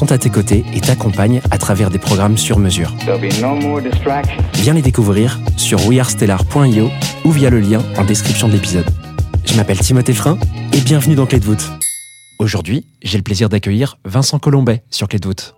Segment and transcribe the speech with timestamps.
[0.00, 2.94] sont à tes côtés et t'accompagnent à travers des programmes sur mesure.
[3.06, 3.80] No.
[4.54, 6.90] Viens les découvrir sur wearestellar.io
[7.26, 8.86] ou via le lien en description de l'épisode.
[9.44, 10.38] Je m'appelle Timothée Frein
[10.72, 11.70] et bienvenue dans Clé de voûte.
[12.38, 15.54] Aujourd'hui, j'ai le plaisir d'accueillir Vincent Colombet sur Clé de voûte.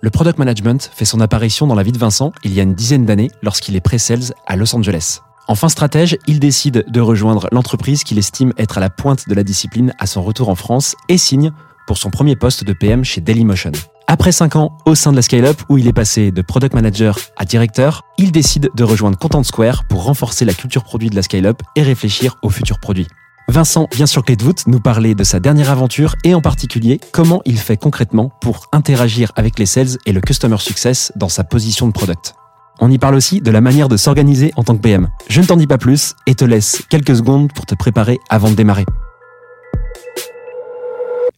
[0.00, 2.74] Le product management fait son apparition dans la vie de Vincent il y a une
[2.74, 5.20] dizaine d'années lorsqu'il est pré-sales à Los Angeles.
[5.46, 9.44] Enfin stratège, il décide de rejoindre l'entreprise qu'il estime être à la pointe de la
[9.44, 11.52] discipline à son retour en France et signe
[11.86, 13.72] pour son premier poste de PM chez Dailymotion.
[14.06, 17.18] Après 5 ans au sein de la Scale-Up où il est passé de product manager
[17.36, 21.22] à directeur, il décide de rejoindre Content Square pour renforcer la culture produit de la
[21.22, 23.08] Scale-Up et réfléchir aux futurs produits.
[23.48, 26.98] Vincent vient sur Clé de voûte nous parler de sa dernière aventure et en particulier
[27.12, 31.44] comment il fait concrètement pour interagir avec les sales et le customer success dans sa
[31.44, 32.34] position de product.
[32.80, 35.08] On y parle aussi de la manière de s'organiser en tant que PM.
[35.28, 38.50] Je ne t'en dis pas plus et te laisse quelques secondes pour te préparer avant
[38.50, 38.84] de démarrer.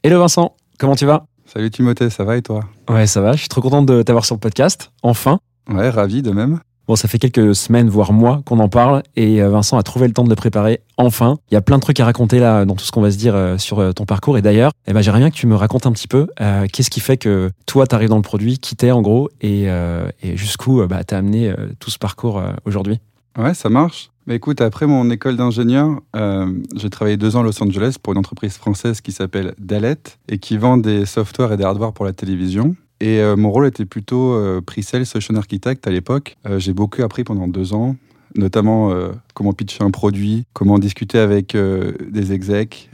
[0.06, 1.26] Hello Vincent, comment tu vas?
[1.46, 2.60] Salut Timothée, ça va et toi?
[2.88, 5.40] Ouais, ça va, je suis trop content de t'avoir sur le podcast, enfin.
[5.68, 6.60] Ouais, ravi de même.
[6.86, 10.06] Bon, ça fait quelques semaines, voire mois qu'on en parle, et euh, Vincent a trouvé
[10.06, 11.38] le temps de le préparer, enfin.
[11.50, 13.16] Il y a plein de trucs à raconter là, dans tout ce qu'on va se
[13.16, 15.56] dire euh, sur euh, ton parcours, et d'ailleurs, eh ben, j'aimerais bien que tu me
[15.56, 18.76] racontes un petit peu euh, qu'est-ce qui fait que toi, t'arrives dans le produit, qui
[18.76, 23.00] t'es en gros, et, euh, et jusqu'où bah, t'as amené euh, tout ce parcours aujourd'hui?
[23.36, 24.10] Ouais, ça marche.
[24.26, 28.12] Mais écoute, après mon école d'ingénieur, euh, j'ai travaillé deux ans à Los Angeles pour
[28.12, 29.98] une entreprise française qui s'appelle Dalet
[30.28, 32.74] et qui vend des softwares et des hardware pour la télévision.
[33.00, 36.36] Et euh, mon rôle était plutôt euh, pre-sales solution architect à l'époque.
[36.46, 37.96] Euh, j'ai beaucoup appris pendant deux ans,
[38.34, 38.92] notamment
[39.34, 42.90] comment pitcher un produit, comment discuter avec des execs.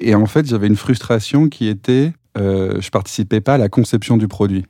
[0.00, 4.26] Et en fait, j'avais une frustration qui était, je participais pas à la conception du
[4.26, 4.64] produit.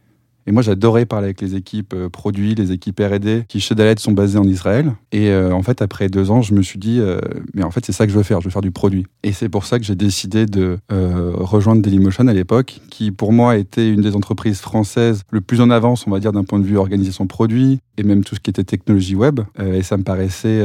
[0.47, 3.95] Et moi, j'adorais parler avec les équipes euh, produits, les équipes R&D, qui chez Dalet
[3.99, 4.93] sont basées en Israël.
[5.13, 7.21] Et euh, en fait, après deux ans, je me suis dit, euh,
[7.55, 9.07] mais en fait, c'est ça que je veux faire, je veux faire du produit.
[9.23, 13.57] Et c'est pour ça que j'ai décidé de rejoindre Dailymotion à l'époque, qui pour moi
[13.57, 16.65] était une des entreprises françaises le plus en avance, on va dire, d'un point de
[16.65, 19.41] vue organisation produit, et même tout ce qui était technologie web.
[19.59, 20.65] Et ça me paraissait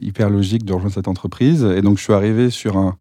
[0.00, 1.64] hyper logique de rejoindre cette entreprise.
[1.64, 2.96] Et donc, je suis arrivé sur un,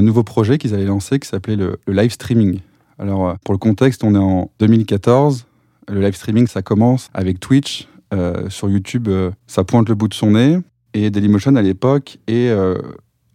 [0.00, 2.60] nouveau projet qu'ils avaient lancé qui s'appelait le live streaming.
[3.00, 5.46] Alors, euh, pour le contexte, on est en 2014.
[5.88, 7.88] Le live streaming, ça commence avec Twitch.
[8.12, 10.58] Euh, sur YouTube, euh, ça pointe le bout de son nez.
[10.92, 12.52] Et Dailymotion, à l'époque, est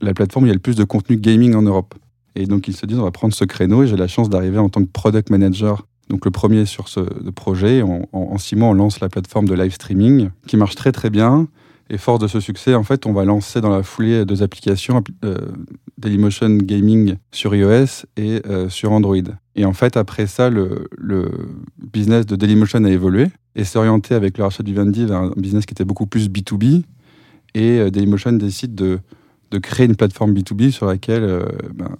[0.02, 1.96] la plateforme où il y a le plus de contenu gaming en Europe.
[2.36, 3.84] Et donc, ils se disent, on va prendre ce créneau.
[3.84, 5.88] Et j'ai la chance d'arriver en tant que product manager.
[6.10, 7.00] Donc, le premier sur ce
[7.32, 7.82] projet.
[7.82, 11.48] En, six mois, on lance la plateforme de live streaming qui marche très, très bien.
[11.90, 15.02] Et force de ce succès, en fait, on va lancer dans la foulée deux applications,
[15.98, 19.16] Dailymotion Gaming sur iOS et euh, sur Android.
[19.56, 20.88] Et en fait, après ça, le,
[21.94, 25.32] business de Dailymotion a évolué et s'est orienté avec le rachat du Vivendi vers un
[25.38, 26.84] business qui était beaucoup plus B2B.
[27.54, 29.00] Et euh, Dailymotion décide de,
[29.62, 31.96] créer une plateforme B2B sur laquelle euh, ben,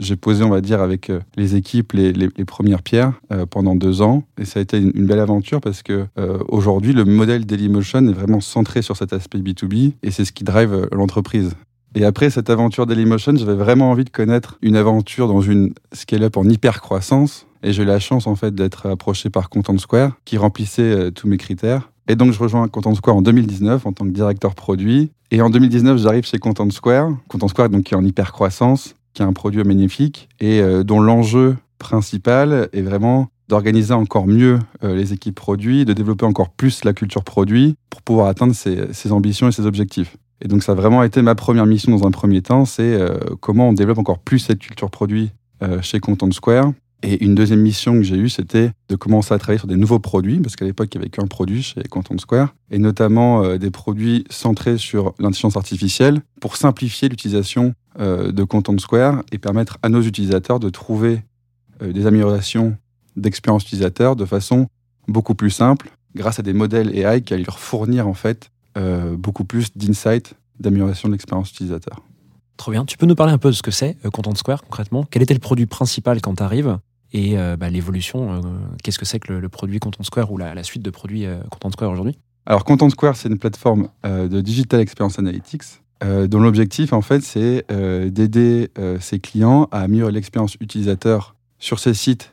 [0.00, 3.12] j'ai posé, on va dire, avec les équipes les, premières pierres
[3.50, 4.24] pendant deux ans.
[4.38, 6.06] Et ça a été une, belle aventure parce que
[6.48, 10.44] aujourd'hui, le modèle Dailymotion est vraiment centré sur cet aspect B2B et c'est ce qui
[10.44, 11.54] drive l'entreprise.
[11.96, 16.36] Et après cette aventure Dailymotion, j'avais vraiment envie de connaître une aventure dans une scale-up
[16.36, 17.46] en hyper croissance.
[17.62, 21.10] Et j'ai eu la chance en fait d'être approché par Content Square, qui remplissait euh,
[21.10, 21.90] tous mes critères.
[22.06, 25.10] Et donc je rejoins Content Square en 2019 en tant que directeur produit.
[25.30, 27.12] Et en 2019, j'arrive chez Content Square.
[27.28, 30.84] Content Square donc qui est en hyper croissance, qui a un produit magnifique et euh,
[30.84, 36.50] dont l'enjeu principal est vraiment d'organiser encore mieux euh, les équipes produits, de développer encore
[36.50, 40.18] plus la culture produit pour pouvoir atteindre ses, ses ambitions et ses objectifs.
[40.42, 43.18] Et donc ça a vraiment été ma première mission dans un premier temps, c'est euh,
[43.40, 45.30] comment on développe encore plus cette culture produit
[45.62, 46.72] euh, chez Content Square.
[47.02, 49.98] Et une deuxième mission que j'ai eue, c'était de commencer à travailler sur des nouveaux
[49.98, 53.58] produits, parce qu'à l'époque, il n'y avait qu'un produit chez Content Square, et notamment euh,
[53.58, 59.88] des produits centrés sur l'intelligence artificielle pour simplifier l'utilisation de Content Square et permettre à
[59.88, 61.22] nos utilisateurs de trouver
[61.82, 62.76] des améliorations
[63.16, 64.66] d'expérience utilisateur de façon
[65.08, 69.16] beaucoup plus simple, grâce à des modèles AI qui allaient leur fournir en fait euh,
[69.16, 72.02] beaucoup plus d'insight, d'amélioration de l'expérience utilisateur.
[72.56, 72.84] Trop bien.
[72.84, 75.06] Tu peux nous parler un peu de ce que c'est euh, Content Square concrètement?
[75.10, 76.78] Quel était le produit principal quand tu arrives
[77.12, 78.40] et euh, bah, l'évolution euh,
[78.82, 81.26] Qu'est-ce que c'est que le, le produit Content Square ou la, la suite de produits
[81.50, 82.18] Content Square aujourd'hui?
[82.46, 87.66] Alors, Content Square, c'est une plateforme de Digital Experience Analytics dont l'objectif, en fait, c'est
[88.12, 88.70] d'aider
[89.00, 92.32] ses clients à améliorer l'expérience utilisateur sur ses sites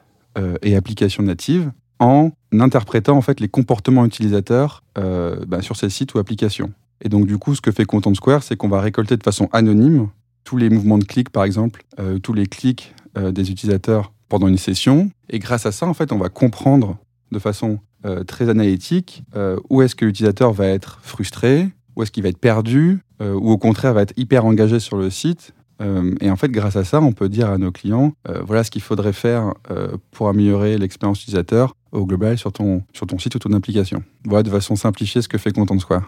[0.62, 6.14] et applications natives en interprétant, en fait, les comportements utilisateurs euh, bah, sur ces sites
[6.14, 6.72] ou applications.
[7.02, 9.50] Et donc, du coup, ce que fait Content Square, c'est qu'on va récolter de façon
[9.52, 10.10] anonyme
[10.44, 14.48] tous les mouvements de clic, par exemple, euh, tous les clics euh, des utilisateurs pendant
[14.48, 15.10] une session.
[15.30, 16.98] Et grâce à ça, en fait, on va comprendre
[17.32, 17.80] de façon
[18.28, 19.24] très analytique
[19.70, 23.58] où est-ce que l'utilisateur va être frustré, où est-ce qu'il va être perdu, ou au
[23.58, 25.54] contraire va être hyper engagé sur le site.
[26.20, 28.12] Et en fait, grâce à ça, on peut dire à nos clients,
[28.46, 29.54] voilà ce qu'il faudrait faire
[30.12, 34.04] pour améliorer l'expérience utilisateur au global sur ton, sur ton site ou ton application.
[34.26, 36.04] Voilà de façon simplifiée ce que fait Content Square.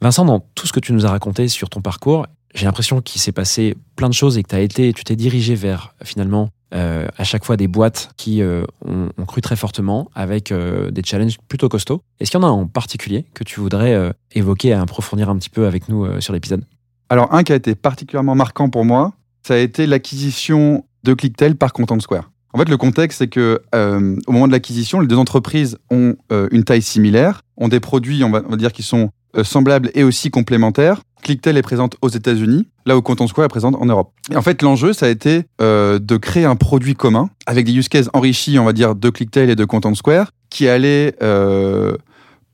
[0.00, 3.20] Vincent, dans tout ce que tu nous as raconté sur ton parcours, j'ai l'impression qu'il
[3.20, 6.50] s'est passé plein de choses et que tu as été, tu t'es dirigé vers finalement
[6.74, 10.90] euh, à chaque fois des boîtes qui euh, ont, ont cru très fortement avec euh,
[10.90, 12.02] des challenges plutôt costauds.
[12.20, 15.50] Est-ce qu'il y en a en particulier que tu voudrais évoquer et approfondir un petit
[15.50, 16.64] peu avec nous sur l'épisode?
[17.08, 19.12] Alors, un qui a été particulièrement marquant pour moi,
[19.46, 22.30] ça a été l'acquisition de Clicktel par Content Square.
[22.54, 26.14] En fait, le contexte, c'est que euh, au moment de l'acquisition, les deux entreprises ont
[26.30, 29.42] euh, une taille similaire, ont des produits, on va, on va dire, qui sont euh,
[29.42, 31.02] semblables et aussi complémentaires.
[31.24, 34.12] Clicktel est présente aux États-Unis, là où Content Square est présente en Europe.
[34.30, 37.72] Et en fait, l'enjeu, ça a été euh, de créer un produit commun avec des
[37.72, 41.96] use cases enrichis, on va dire, de Clicktel et de Content Square, qui allait euh,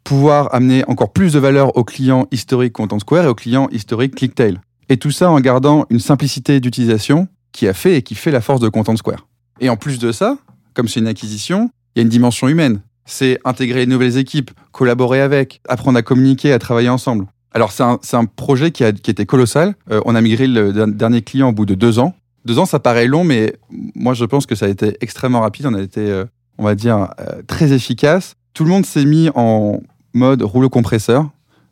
[0.04, 4.14] pouvoir amener encore plus de valeur aux clients historiques Content Square et aux clients historiques
[4.14, 4.58] Clicktail.
[4.88, 8.40] Et tout ça en gardant une simplicité d'utilisation qui a fait et qui fait la
[8.40, 9.26] force de Content Square.
[9.60, 10.38] Et en plus de ça,
[10.74, 12.80] comme c'est une acquisition, il y a une dimension humaine.
[13.04, 17.26] C'est intégrer les nouvelles équipes, collaborer avec, apprendre à communiquer, à travailler ensemble.
[17.52, 19.74] Alors c'est un, projet qui, a, qui était colossal.
[19.90, 22.14] Euh, on a migré le der- dernier client au bout de deux ans.
[22.44, 23.56] Deux ans, ça paraît long, mais
[23.94, 25.66] moi je pense que ça a été extrêmement rapide.
[25.66, 26.24] On a été, euh,
[26.58, 28.34] on va dire, euh, très efficace.
[28.54, 29.80] Tout le monde s'est mis en
[30.14, 31.28] mode rouleau compresseur.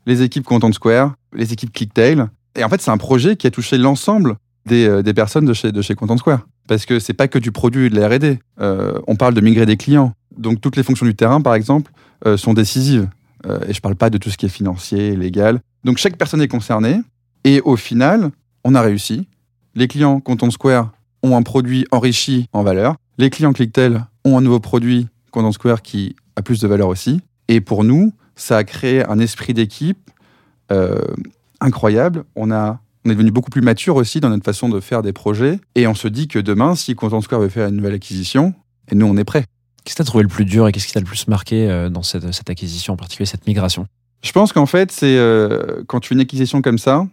[0.07, 2.25] Les équipes Content Square, les équipes Clicktail.
[2.57, 4.37] Et en fait, c'est un projet qui a touché l'ensemble
[4.67, 6.41] des, des personnes de chez, de chez Content Square.
[6.69, 8.39] Parce que c'est pas que du produit et de la R&D.
[8.61, 10.13] Euh, on parle de migrer des clients.
[10.37, 11.91] Donc toutes les fonctions du terrain, par exemple,
[12.27, 13.09] euh, sont décisives.
[13.47, 15.61] Euh, et je parle pas de tout ce qui est financier, légal.
[15.83, 17.01] Donc chaque personne est concernée.
[17.45, 18.31] Et au final,
[18.65, 19.27] on a réussi.
[19.75, 20.93] Les clients Content Square
[21.23, 22.97] ont un produit enrichi en valeur.
[23.17, 27.23] Les clients Clicktel ont un nouveau produit Content Square qui a plus de valeur aussi.
[27.49, 29.99] Et pour nous, ça a créé un esprit d'équipe
[31.61, 32.25] incroyable.
[32.37, 35.13] On, a, on est devenu beaucoup plus mature aussi dans notre façon de faire des
[35.15, 35.59] projets.
[35.75, 38.53] Et on se dit que demain, si Content Square veut faire une nouvelle acquisition,
[38.91, 39.45] et nous, on est prêts.
[39.85, 41.69] Qu'est-ce que tu as trouvé le plus dur et qu'est-ce qui t'a le plus marqué
[41.71, 43.87] euh, dans cette, cette acquisition en particulier, cette migration?
[44.23, 47.07] Je pense qu'en fait, c'est euh, quand tu fais une acquisition comme ça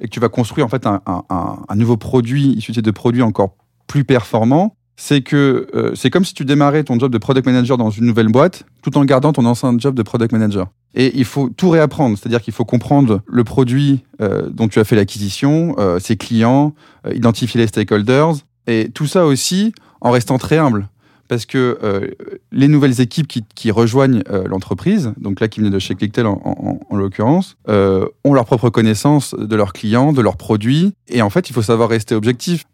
[0.00, 2.90] et que tu vas construire en fait un, un- un- un nouveau produit issu de
[2.90, 3.56] produits encore
[3.86, 7.76] plus performants, c'est que euh, c'est comme si tu démarrais ton job de product manager
[7.76, 10.68] dans une nouvelle boîte tout en gardant ton ancien job de product manager.
[10.94, 14.84] Et il faut tout réapprendre, c'est-à-dire qu'il faut comprendre le produit euh, dont tu as
[14.84, 16.74] fait l'acquisition, euh, ses clients,
[17.06, 18.34] euh, identifier les stakeholders,
[18.66, 20.88] et tout ça aussi en restant très humble.
[21.32, 22.08] Parce que euh,
[22.50, 26.38] les nouvelles équipes qui, rejoignent euh, l'entreprise, donc là qui venaient de chez Clicktel en,
[26.44, 31.22] en- en l'occurrence, euh, ont leur propre connaissance de leurs clients, de leurs produits, et
[31.22, 32.64] en fait il faut savoir rester objectif.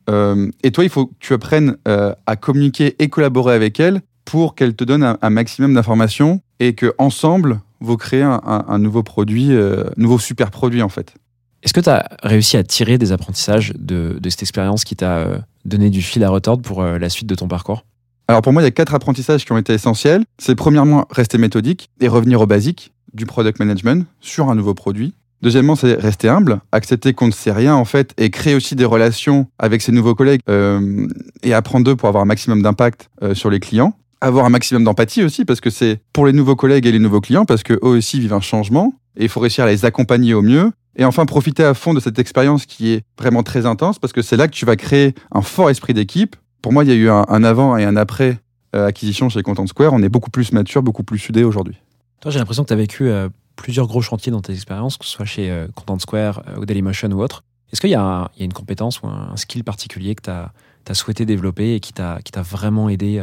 [0.64, 4.75] Et toi il faut que tu apprennes à communiquer et collaborer avec elles pour qu'elles
[4.75, 9.50] te donnent un, maximum d'informations et que ensemble vous créez un, nouveau produit,
[9.97, 11.14] nouveau super produit en fait.
[11.62, 15.90] Est-ce que tu as réussi à tirer des apprentissages de, cette expérience qui t'a donné
[15.90, 17.85] du fil à retordre pour la suite de ton parcours?
[18.30, 20.23] Alors pour moi, il y a quatre apprentissages qui ont été essentiels.
[20.37, 25.14] C'est premièrement rester méthodique et revenir aux basiques du product management sur un nouveau produit.
[25.40, 28.85] Deuxièmement, c'est rester humble, accepter qu'on ne sait rien en fait et créer aussi des
[28.85, 31.06] relations avec ses nouveaux collègues euh,
[31.42, 33.94] et apprendre d'eux pour avoir un maximum d'impact euh, sur les clients.
[34.20, 37.23] Avoir un maximum d'empathie aussi parce que c'est pour les nouveaux collègues et les nouveaux
[37.23, 40.35] clients parce que eux aussi vivent un changement et il faut réussir à les accompagner
[40.35, 40.70] au mieux.
[40.97, 44.20] Et enfin, profiter à fond de cette expérience qui est vraiment très intense parce que
[44.20, 46.96] c'est là que tu vas créer un fort esprit d'équipe pour moi, il y a
[46.96, 48.38] eu un, un avant et un après
[48.74, 49.92] euh, acquisition chez Content Square.
[49.92, 51.76] On est beaucoup plus mature, beaucoup plus soudé aujourd'hui.
[52.20, 55.04] Toi, j'ai l'impression que tu as vécu euh, plusieurs gros chantiers dans tes expériences, que
[55.04, 57.44] ce soit chez euh, Content Square ou Dailymotion ou autre.
[57.72, 60.94] Est-ce qu'il y, a y une compétence ou un, un skill particulier que tu as,
[60.94, 63.22] souhaité développer et qui t'a vraiment aidé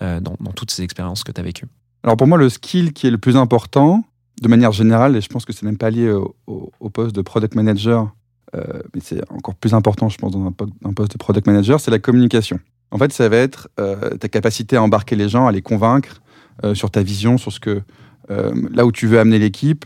[0.00, 1.64] dans, dans toutes ces expériences que tu as vécues?
[2.04, 4.04] Alors pour moi, le skill qui est le plus important,
[4.42, 7.14] de manière générale, et je pense que c'est même pas lié au, au- au poste
[7.16, 8.14] de product manager,
[8.56, 11.46] euh, mais c'est encore plus important, je pense, dans un, po- un poste de product
[11.46, 12.58] manager, c'est la communication.
[12.90, 16.20] En fait, ça va être euh, ta capacité à embarquer les gens, à les convaincre
[16.64, 17.82] euh, sur ta vision, sur ce que
[18.28, 19.84] là où tu veux amener l'équipe,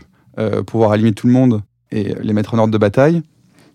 [0.66, 3.22] pouvoir aligner tout le monde et les mettre en ordre de bataille.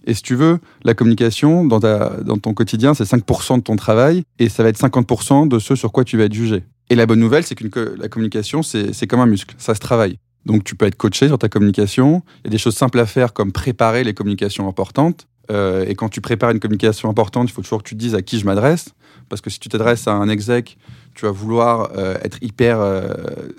[0.05, 3.75] Et si tu veux, la communication dans, ta- dans ton quotidien, c'est 5% de ton
[3.75, 6.63] travail et ça va être 50% de ce sur quoi tu vas être jugé.
[6.91, 10.17] Et la bonne nouvelle, c'est que la communication, c'est comme un muscle, ça se travaille.
[10.45, 12.23] Donc tu peux être coaché sur ta communication.
[12.39, 15.27] Il y a des choses simples à faire comme préparer les communications importantes.
[15.51, 18.15] Euh, et quand tu prépares une communication importante, il faut toujours que tu te dises
[18.15, 18.89] à qui je m'adresse.
[19.29, 20.77] Parce que si tu t'adresses à un exec,
[21.15, 23.13] tu vas vouloir euh, être hyper euh,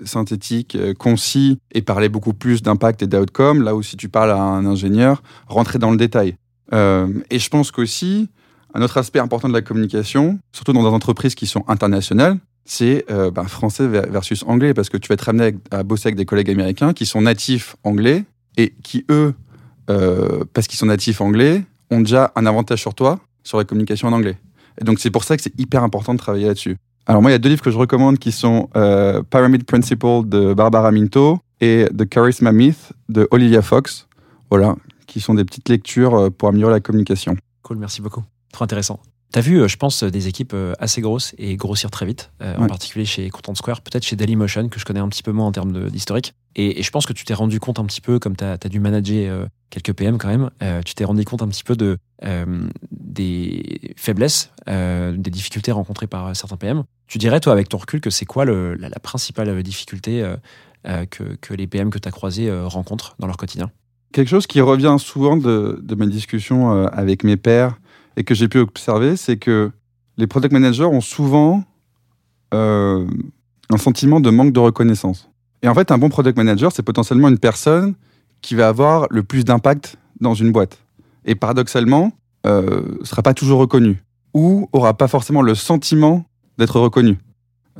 [0.05, 3.61] synthétique, concis et parler beaucoup plus d'impact et d'outcome.
[3.61, 6.35] Là où si tu parles à un ingénieur, rentrer dans le détail.
[6.73, 8.29] Et je pense qu'aussi,
[8.73, 13.05] un autre aspect important de la communication, surtout dans des entreprises qui sont internationales, c'est
[13.09, 16.15] euh, bah, français ver- versus anglais, parce que tu vas être amené à bosser avec
[16.15, 18.25] des collègues américains qui sont natifs anglais
[18.57, 19.33] et qui, eux,
[19.89, 24.07] euh, parce qu'ils sont natifs anglais, ont déjà un avantage sur toi sur la communication
[24.07, 24.37] en anglais.
[24.79, 26.77] Et donc, c'est pour ça que c'est hyper important de travailler là-dessus.
[27.07, 30.27] Alors, moi, il y a deux livres que je recommande qui sont euh, Pyramid Principle
[30.27, 34.07] de Barbara Minto et The Charisma Myth de Olivia Fox.
[34.49, 34.75] Voilà,
[35.07, 37.35] qui sont des petites lectures pour améliorer la communication.
[37.63, 38.23] Cool, merci beaucoup.
[38.51, 38.99] Trop intéressant.
[39.31, 42.57] T'as vu, euh, je pense, des équipes euh, assez grosses et grossir très vite, euh,
[42.57, 45.45] en particulier chez Content Square, peut-être chez Dailymotion, que je connais un petit peu moins
[45.47, 46.33] en termes d'historique.
[46.57, 48.57] Et, et je pense que tu t'es rendu compte un petit peu, comme tu as,
[48.57, 51.97] dû manager quelques PM quand même, euh, tu t'es rendu compte un petit peu de,
[52.25, 56.83] euh, des faiblesses, euh, des difficultés rencontrées par certains PM.
[57.07, 60.25] Tu dirais, toi, avec ton recul, que c'est quoi le- la, la principale difficulté
[60.83, 63.71] que, que les PM que tu as croisés rencontrent dans leur quotidien?
[64.11, 67.77] Quelque chose qui revient souvent de, de mes discussions avec mes pairs
[68.21, 69.71] et que j'ai pu observer, c'est que
[70.17, 71.63] les product managers ont souvent
[72.53, 73.07] euh,
[73.71, 75.27] un sentiment de manque de reconnaissance.
[75.63, 77.95] Et en fait, un bon product manager, c'est potentiellement une personne
[78.41, 80.77] qui va avoir le plus d'impact dans une boîte.
[81.25, 82.11] Et paradoxalement,
[82.45, 84.03] euh, sera pas toujours reconnu
[84.35, 86.23] ou aura pas forcément le sentiment
[86.59, 87.17] d'être reconnu.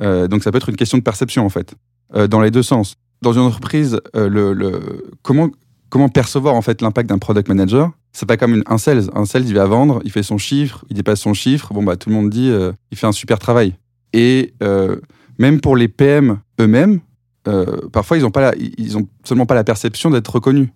[0.00, 1.76] Euh, donc ça peut être une question de perception en fait,
[2.28, 2.96] dans les deux sens.
[3.22, 5.50] Dans une entreprise, le- comment
[5.92, 7.90] comment percevoir en fait l'impact d'un product manager?
[8.12, 9.10] C'est pas comme une, un sales.
[9.14, 11.74] Un sales, il va vendre, il fait son chiffre, il dépasse son chiffre.
[11.74, 13.74] Bon bah tout le monde dit, euh, il fait un super travail.
[14.14, 14.96] Et euh,
[15.38, 17.00] même pour les PM eux-mêmes,
[17.46, 20.70] euh, parfois ils ont pas ils ont seulement pas la perception d'être reconnus,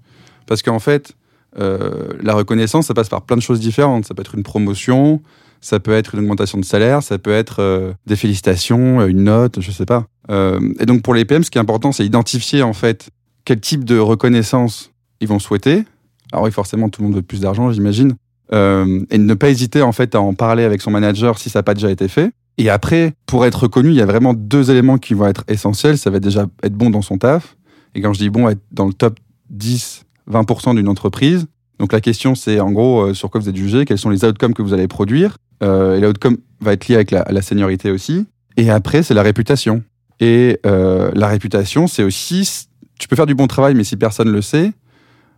[0.46, 1.14] parce qu'en fait
[1.58, 4.04] la reconnaissance ça passe par plein de choses différentes.
[4.04, 5.22] Ça peut être une promotion,
[5.62, 9.70] ça peut être une augmentation de salaire, ça peut être des félicitations, une note, je
[9.70, 10.04] sais pas.
[10.28, 13.08] Et donc pour les PM, ce qui est important, c'est identifier en fait
[13.46, 15.84] quel type de reconnaissance ils vont souhaiter.
[16.32, 18.14] Alors oui, forcément, tout le monde veut plus d'argent, j'imagine.
[18.52, 21.58] Euh, et ne pas hésiter en fait à en parler avec son manager si ça
[21.60, 22.30] n'a pas déjà été fait.
[22.58, 25.98] Et après, pour être reconnu, il y a vraiment deux éléments qui vont être essentiels.
[25.98, 27.56] Ça va déjà être bon dans son taf.
[27.94, 29.18] Et quand je dis bon, être dans le top
[29.50, 31.46] 10, 20% d'une entreprise.
[31.78, 34.24] Donc la question, c'est en gros euh, sur quoi vous êtes jugé, quels sont les
[34.24, 35.36] outcomes que vous allez produire?
[35.62, 38.26] Euh, et l'outcome va être lié avec la, la seniorité aussi.
[38.56, 39.82] Et après, c'est la réputation.
[40.20, 42.68] Et euh, la réputation, c'est aussi,
[42.98, 44.72] tu peux faire du bon travail, mais si personne le sait,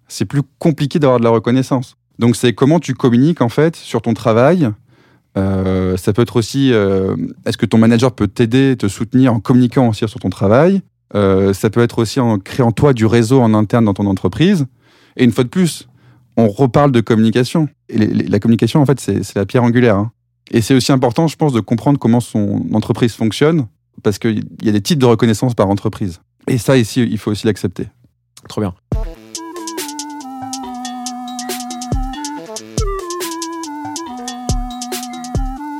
[0.08, 1.96] c'est plus compliqué d'avoir de la reconnaissance.
[2.18, 4.70] Donc c'est comment tu communiques en fait sur ton travail.
[5.36, 7.14] Euh, ça peut être aussi, euh,
[7.46, 10.82] est-ce que ton manager peut t'aider, te soutenir en communiquant aussi sur ton travail?
[11.14, 14.66] Euh, ça peut être aussi en créant toi du réseau en interne dans ton entreprise.
[15.16, 15.88] Et une fois de plus,
[16.36, 17.68] on reparle de communication.
[17.88, 19.96] Et la communication, en fait, c'est c'est la pierre angulaire.
[19.96, 20.12] hein.
[20.50, 23.66] Et c'est aussi important, je pense, de comprendre comment son entreprise fonctionne,
[24.02, 26.20] parce qu'il y a des types de reconnaissance par entreprise.
[26.46, 27.88] Et ça, ici, il faut aussi l'accepter.
[28.48, 28.74] Trop bien.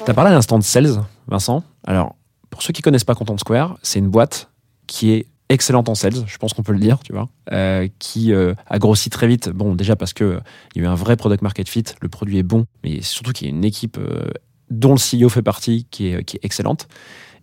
[0.09, 1.63] T'as parlé à l'instant de sales, Vincent.
[1.87, 2.17] Alors,
[2.49, 4.51] pour ceux qui connaissent pas Content Square, c'est une boîte
[4.87, 8.33] qui est excellente en sales, je pense qu'on peut le dire, tu vois, euh, qui
[8.33, 9.51] euh, a grossi très vite.
[9.51, 10.41] Bon, déjà parce que euh,
[10.75, 13.33] il y a eu un vrai product market fit, le produit est bon, mais surtout
[13.33, 14.31] qu'il y a une équipe euh,
[14.71, 16.89] dont le CEO fait partie qui est, excellente.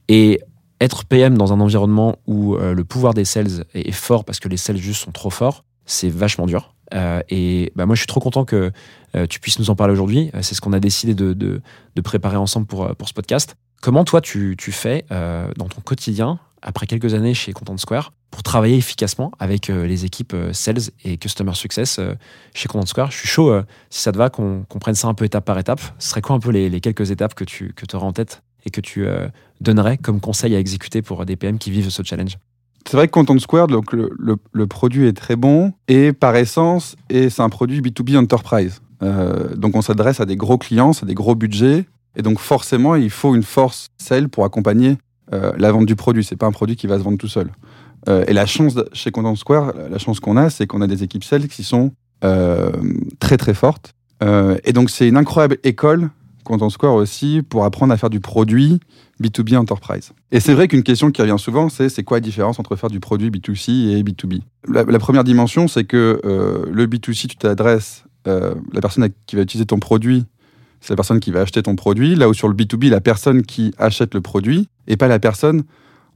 [0.08, 0.42] Et
[0.82, 4.50] être PM dans un environnement où le pouvoir des sales est, est fort parce que
[4.50, 6.75] les sales juste sont trop forts, c'est vachement dur.
[6.94, 8.72] Euh, et bah, moi, je suis trop content que
[9.16, 10.30] euh, tu puisses nous en parler aujourd'hui.
[10.36, 11.62] Euh, C'est ce qu'on a décidé de, de-
[12.02, 13.56] préparer ensemble pour, pour ce podcast.
[13.82, 18.42] Comment toi, tu, tu fais dans ton quotidien, après quelques années chez Content Square, pour
[18.44, 22.00] travailler efficacement avec les équipes Sales et Customer Success
[22.54, 23.12] chez Content Square?
[23.12, 23.54] Je suis chaud,
[23.90, 25.82] si ça te va, qu'on qu'on prenne ça un peu étape par étape.
[26.00, 28.42] Ce serait quoi un peu les, les quelques étapes que tu que aurais en tête
[28.66, 29.06] et que tu
[29.62, 32.38] donnerais comme conseil à exécuter pour des PM qui vivent ce challenge?
[32.88, 37.30] C'est vrai que Content Square, donc le, produit est très bon et par essence, et
[37.30, 38.82] c'est un produit B2B enterprise.
[39.02, 42.96] Euh, donc on s'adresse à des gros clients, à des gros budgets, et donc forcément
[42.96, 44.98] il faut une force sale pour accompagner
[45.34, 46.24] euh, la vente du produit.
[46.24, 47.50] C'est pas un produit qui va se vendre tout seul.
[48.08, 51.04] Euh, et la chance chez Content Square, la chance qu'on a, c'est qu'on a des
[51.04, 51.92] équipes sales qui sont
[53.20, 53.94] très très fortes.
[54.64, 56.10] Et donc c'est une incroyable école
[56.44, 58.80] Content Square aussi pour apprendre à faire du produit
[59.22, 60.12] B2B enterprise.
[60.32, 62.90] Et c'est vrai qu'une question qui revient souvent, c'est c'est quoi la différence entre faire
[62.90, 67.38] du produit B2C et B2B la, la première dimension, c'est que euh, le B2C, tu
[67.38, 70.26] t'adresses, euh, la personne qui va utiliser ton produit,
[70.82, 73.44] c'est la personne qui va acheter ton produit, là où sur le B2B, la personne
[73.44, 75.64] qui achète le produit et pas la personne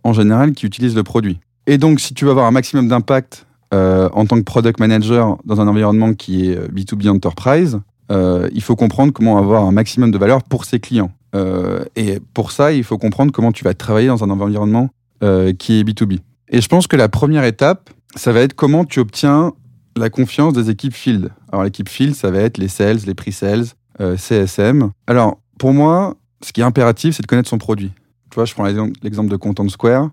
[0.03, 1.39] en général qui utilise le produit.
[1.67, 5.37] Et donc, si tu veux avoir un maximum d'impact euh, en tant que product manager
[5.45, 7.79] dans un environnement qui est euh, B2B enterprise,
[8.11, 11.11] il faut comprendre comment avoir un maximum de valeur pour ses clients.
[11.35, 14.89] Euh, et pour ça, il faut comprendre comment tu vas travailler dans un environnement
[15.23, 16.19] euh, qui est B2B.
[16.49, 19.53] Et je pense que la première étape, ça va être comment tu obtiens
[19.95, 21.31] la confiance des équipes field.
[21.51, 23.65] Alors l'équipe field, ça va être les sales, les pre-sales,
[23.99, 24.91] euh, CSM.
[25.07, 27.91] Alors pour moi, ce qui est impératif, c'est de connaître son produit.
[28.31, 30.09] Tu vois, je prends l'exemple de Content Square.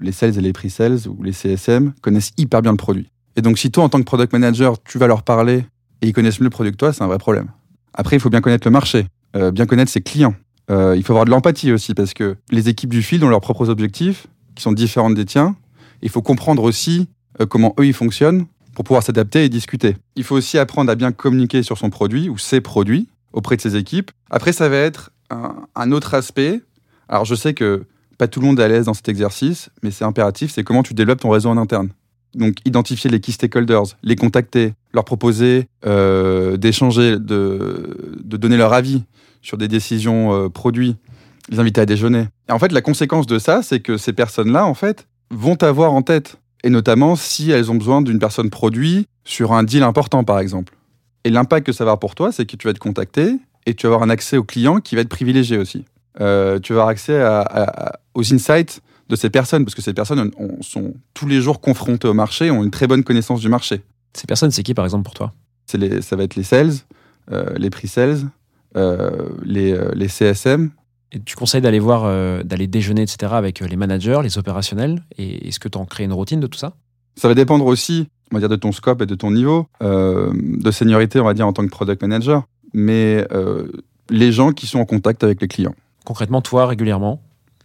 [0.00, 3.10] Les sales et les pre-sales ou les CSM connaissent hyper bien le produit.
[3.34, 5.64] Et donc si toi, en tant que product manager, tu vas leur parler
[6.02, 7.48] et ils connaissent mieux le produit que toi, c'est un vrai problème.
[7.92, 9.06] Après, il faut bien connaître le marché,
[9.36, 10.34] euh, bien connaître ses clients.
[10.70, 13.40] Euh, il faut avoir de l'empathie aussi parce que les équipes du field ont leurs
[13.40, 15.56] propres objectifs qui sont différents des tiens.
[16.02, 17.08] Il faut comprendre aussi
[17.40, 19.96] euh, comment eux ils fonctionnent pour pouvoir s'adapter et discuter.
[20.16, 23.60] Il faut aussi apprendre à bien communiquer sur son produit ou ses produits auprès de
[23.60, 24.10] ses équipes.
[24.30, 26.60] Après, ça va être un, autre aspect.
[27.08, 27.84] Alors, je sais que
[28.18, 30.82] pas tout le monde est à l'aise dans cet exercice, mais c'est impératif, c'est comment
[30.82, 31.90] tu développes ton réseau en interne.
[32.34, 39.04] Donc, identifier les key stakeholders, les contacter, leur proposer d'échanger, de donner leur avis
[39.42, 40.96] sur des décisions euh, produits,
[41.48, 42.28] les inviter à déjeuner.
[42.48, 45.92] Et en fait, la conséquence de ça, c'est que ces personnes-là, en fait, vont t'avoir
[45.92, 46.36] en tête.
[46.62, 50.74] Et notamment si elles ont besoin d'une personne produit sur un deal important, par exemple.
[51.24, 53.74] Et l'impact que ça va avoir pour toi, c'est que tu vas être contacté et
[53.74, 55.84] tu vas avoir un accès aux clients qui va être privilégié aussi.
[56.20, 59.82] Euh, tu vas avoir accès à- à- à- aux insights de ces personnes, parce que
[59.82, 63.40] ces personnes ont- sont tous les jours confrontées au marché, ont une très bonne connaissance
[63.40, 63.82] du marché.
[64.12, 65.32] Ces personnes, c'est qui par exemple pour toi?
[65.66, 66.72] C'est les, ça va être les sales,
[67.32, 68.24] euh, les pre-sales, euh,
[68.74, 70.70] les, euh, les CSM.
[71.12, 73.32] Et tu conseilles d'aller voir, euh, d'aller déjeuner, etc.
[73.32, 75.02] avec euh, les managers, les opérationnels.
[75.18, 76.74] Et est-ce que tu en crées une routine de tout ça?
[77.16, 80.32] Ça va dépendre aussi, on va dire, de ton scope et de ton niveau euh,
[80.34, 82.44] de seniorité, on va dire, en tant que product manager.
[82.72, 83.72] Mais euh,
[84.08, 85.74] les gens qui sont en contact avec les clients.
[86.04, 87.20] Concrètement, toi, régulièrement,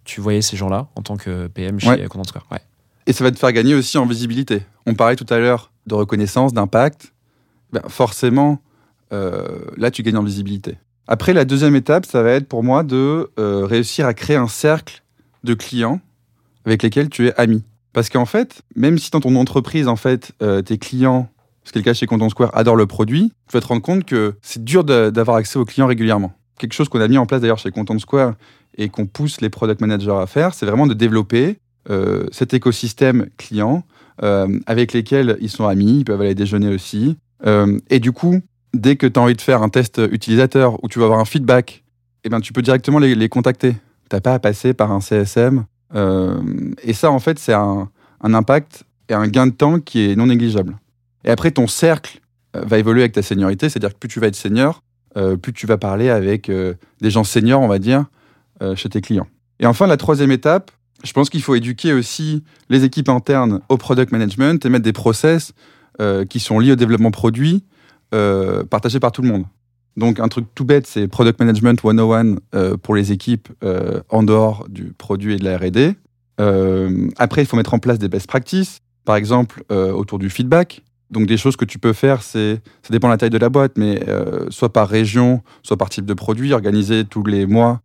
[0.05, 2.07] tu voyais ces gens-là en tant que PM chez Ouais.
[2.07, 2.47] Square.
[2.51, 2.59] Ouais.
[3.05, 4.63] Et ça va te faire gagner aussi en visibilité.
[4.87, 7.13] On parlait tout à l'heure de reconnaissance, d'impact.
[7.71, 8.59] Ben, forcément,
[9.13, 10.77] euh, là, tu gagnes en visibilité.
[11.07, 14.47] Après, la deuxième étape, ça va être pour moi de euh, réussir à créer un
[14.47, 15.03] cercle
[15.43, 16.01] de clients
[16.65, 17.63] avec lesquels tu es ami.
[17.93, 21.29] Parce qu'en fait, même si dans ton entreprise, en fait, euh, tes clients,
[21.63, 23.83] ce qui est le cas chez Content Square, adorent le produit, tu vas te rendre
[23.83, 26.33] compte que c'est dur d'avoir accès aux clients régulièrement.
[26.57, 28.33] Quelque chose qu'on a mis en place d'ailleurs chez Content Square
[28.77, 31.57] et qu'on pousse les product managers à faire, c'est vraiment de développer
[31.89, 33.83] euh, cet écosystème client
[34.65, 37.17] avec lesquels ils sont amis, ils peuvent aller déjeuner aussi.
[37.89, 38.39] Et du coup,
[38.79, 41.25] dès que tu as envie de faire un test utilisateur ou tu vas avoir un
[41.25, 41.83] feedback,
[42.23, 43.75] eh ben, tu peux directement les, les contacter.
[44.09, 45.65] Tu pas à passer par un CSM.
[45.95, 46.41] Euh,
[46.83, 47.89] et ça, en fait, c'est un,
[48.21, 50.77] un impact et un gain de temps qui est non négligeable.
[51.23, 52.19] Et après, ton cercle
[52.55, 54.81] euh, va évoluer avec ta seniorité, c'est-à-dire que plus tu vas être senior,
[55.17, 58.05] euh, plus tu vas parler avec des gens seniors, on va dire,
[58.75, 59.27] chez tes clients.
[59.59, 60.71] Et enfin, la troisième étape,
[61.03, 64.93] je pense qu'il faut éduquer aussi les équipes internes au product management et mettre des
[64.93, 65.51] process
[66.29, 67.65] qui sont liés au développement produit,
[68.13, 69.45] euh, partagés par tout le monde.
[69.97, 74.23] Donc un truc tout bête, c'est Product Management 101 euh, pour les équipes euh, en
[74.23, 75.95] dehors du produit et de la R&D.
[76.41, 80.81] Euh, après, il faut mettre en place des best practices, par exemple autour du feedback.
[81.11, 83.49] Donc des choses que tu peux faire, c'est ça dépend de la taille de la
[83.49, 84.01] boîte, mais
[84.49, 87.79] soit par région, soit par type de produit, organiser tous les mois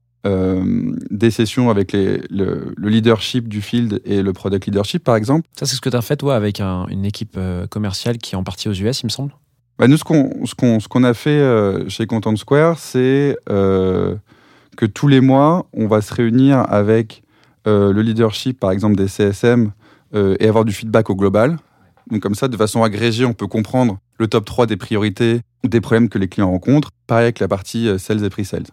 [1.11, 5.47] des sessions avec le, le leadership du field et le product leadership, par exemple.
[5.59, 7.39] Ça, c'est ce que tu as fait, toi, avec un- une équipe
[7.71, 9.33] commerciale qui est en partie aux US, il me semble?
[9.81, 14.15] Bah, nous, ce qu'on ce qu'on- qu'on a fait euh, chez Content Square, c'est euh,
[14.77, 17.23] que tous les mois, on va se réunir avec
[17.67, 19.73] euh, le leadership, par exemple, des CSM
[20.15, 21.57] et avoir du feedback au global.
[22.11, 25.69] Donc comme ça, de façon agrégée, on peut comprendre le top 3 des priorités ou
[25.69, 26.91] des problèmes que les clients rencontrent.
[27.07, 28.67] Pareil avec la partie sales et pre-sales.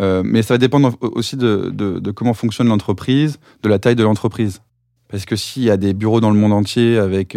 [0.00, 4.60] Mais ça va dépendre au- aussi de, comment fonctionne l'entreprise, de la taille de l'entreprise.
[5.08, 7.36] Parce que s'il y a des bureaux dans le monde entier avec...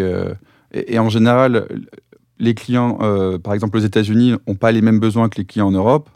[0.73, 1.65] et en général,
[2.39, 5.67] les clients, euh, par exemple aux États-Unis, n'ont pas les mêmes besoins que les clients
[5.67, 6.09] en Europe.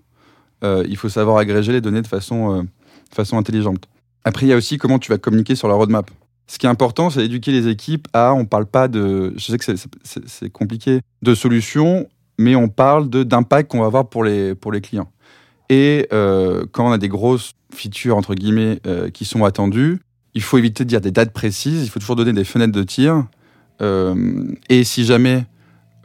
[0.64, 3.88] Euh, il faut savoir agréger les données de façon, euh, de façon intelligente.
[4.26, 6.12] Après, il y a aussi comment tu vas communiquer sur la roadmap.
[6.48, 9.58] Ce qui est important, c'est d'éduquer les équipes à, on parle pas de, je sais
[9.58, 14.72] que c'est- compliqué, de solutions, mais on parle d'impact qu'on va avoir pour les, pour
[14.72, 15.12] les clients.
[15.70, 18.82] Et quand on a des grosses features, entre guillemets,
[19.14, 20.02] qui sont attendues,
[20.34, 22.82] il faut éviter de dire des dates précises, il faut toujours donner des fenêtres de
[22.84, 23.26] tir.
[24.70, 25.46] Et si jamais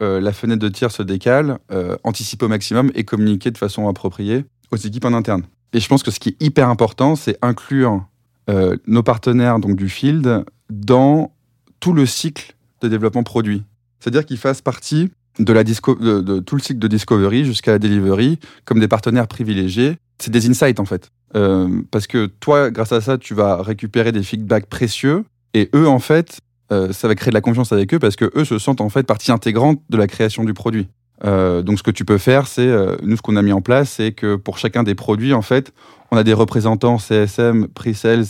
[0.01, 3.87] euh, la fenêtre de tir se décale, euh, anticiper au maximum et communiquer de façon
[3.87, 5.43] appropriée aux équipes en interne.
[5.73, 8.05] Et je pense que ce qui est hyper important, c'est inclure
[8.49, 11.33] euh, nos partenaires donc du field dans
[11.79, 13.63] tout le cycle de développement produit.
[13.99, 17.79] C'est-à-dire qu'ils fassent partie de, la disco- de, tout le cycle de discovery jusqu'à la
[17.79, 19.97] delivery comme des partenaires privilégiés.
[20.19, 21.11] C'est des insights en fait.
[21.35, 25.87] Euh, parce que toi, grâce à ça, tu vas récupérer des feedbacks précieux et eux,
[25.87, 26.39] en fait,
[26.71, 28.89] euh, ça va créer de la confiance avec eux parce que eux se sentent en
[28.89, 30.87] fait partie intégrante de la création du produit.
[31.23, 33.61] Euh, donc, ce que tu peux faire, c'est euh, nous, ce qu'on a mis en
[33.61, 35.71] place, c'est que pour chacun des produits, en fait,
[36.11, 38.25] on a des représentants CSM, pre-sales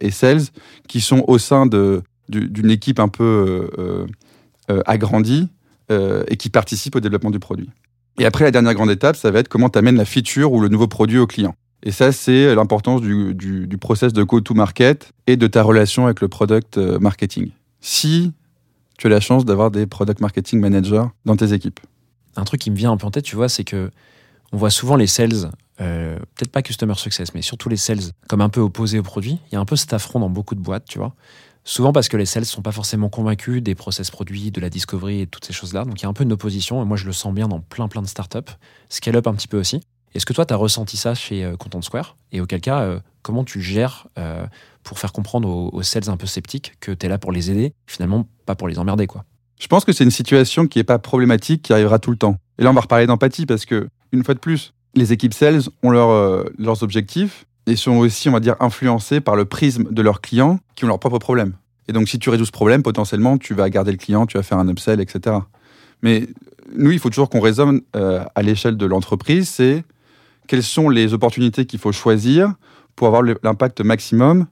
[0.00, 0.42] et sales
[0.88, 3.68] qui sont au sein de du- d'une équipe un peu
[4.86, 5.48] agrandie
[5.90, 7.70] et qui participent au développement du produit.
[8.18, 10.60] Et après, la dernière grande étape, ça va être comment tu amènes la feature ou
[10.60, 11.54] le nouveau produit au client.
[11.82, 16.20] Et ça, c'est l'importance du, du, du process de go-to-market et de ta relation avec
[16.20, 17.50] le product marketing.
[17.80, 18.32] Si
[18.98, 21.80] tu as la chance d'avoir des product marketing managers dans tes équipes.
[22.36, 23.90] Un truc qui me vient un tu vois, c'est que
[24.52, 28.40] on voit souvent les sales, euh, peut-être pas customer success, mais surtout les sales, comme
[28.40, 29.38] un peu opposés au produit.
[29.50, 31.14] Il y a un peu cet affront dans beaucoup de boîtes, tu vois.
[31.64, 35.20] Souvent parce que les sales sont pas forcément convaincus des process produits, de la discovery
[35.22, 35.84] et toutes ces choses-là.
[35.84, 37.60] Donc il y a un peu une opposition, et moi je le sens bien dans
[37.60, 38.52] plein plein de startups.
[38.90, 39.80] Scale up un petit peu aussi.
[40.14, 42.16] Est-ce que toi, tu as ressenti ça chez euh, Content Square?
[42.32, 44.08] Et auquel cas, euh, comment tu gères
[44.82, 47.50] pour faire comprendre aux, aux sales un peu sceptiques que tu es là pour les
[47.50, 49.24] aider, finalement pas pour les emmerder, quoi
[49.60, 52.36] Je pense que c'est une situation qui n'est pas problématique, qui arrivera tout le temps.
[52.58, 55.62] Et là, on va reparler d'empathie parce que, une fois de plus, les équipes sales
[55.82, 59.84] ont leur, euh, leurs objectifs et sont aussi, on va dire, influencés par le prisme
[59.90, 61.54] de leurs clients qui ont leurs propres problèmes.
[61.88, 64.42] Et donc, si tu résous ce problème, potentiellement, tu vas garder le client, tu vas
[64.42, 65.36] faire un upsell, etc.
[66.02, 66.28] Mais
[66.74, 69.84] nous, il faut toujours qu'on raisonne euh, à l'échelle de l'entreprise, c'est
[70.46, 72.54] quelles sont les opportunités qu'il faut choisir
[72.96, 74.46] pour avoir l'impact maximum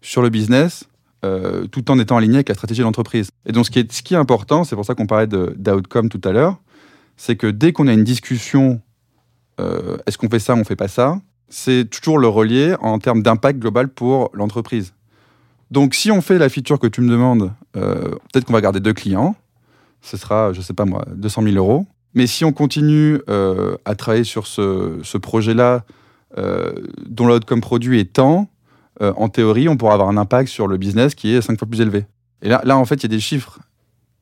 [0.00, 0.84] sur le business
[1.24, 3.30] euh, tout en étant aligné avec la stratégie de l'entreprise.
[3.46, 6.08] Et donc, ce qui est, ce qui est important, c'est pour ça qu'on parlait d'outcome
[6.08, 6.58] tout à l'heure,
[7.16, 8.80] c'est que dès qu'on a une discussion,
[9.58, 13.22] euh, est-ce qu'on fait ça, on fait pas ça, c'est toujours le relier en termes
[13.22, 14.92] d'impact global pour l'entreprise.
[15.70, 18.80] Donc, si on fait la feature que tu me demandes, euh, peut-être qu'on va garder
[18.80, 19.34] deux clients,
[20.02, 21.86] ce sera, je sais pas moi, 200 000 euros.
[22.14, 25.84] Mais si on continue à travailler sur ce, ce projet-là,
[27.06, 28.48] dont l'outcome produit est tant,
[29.02, 31.68] euh, en théorie, on pourra avoir un impact sur le business qui est cinq fois
[31.68, 32.06] plus élevé.
[32.42, 33.58] Et là, là en fait, il y a des chiffres.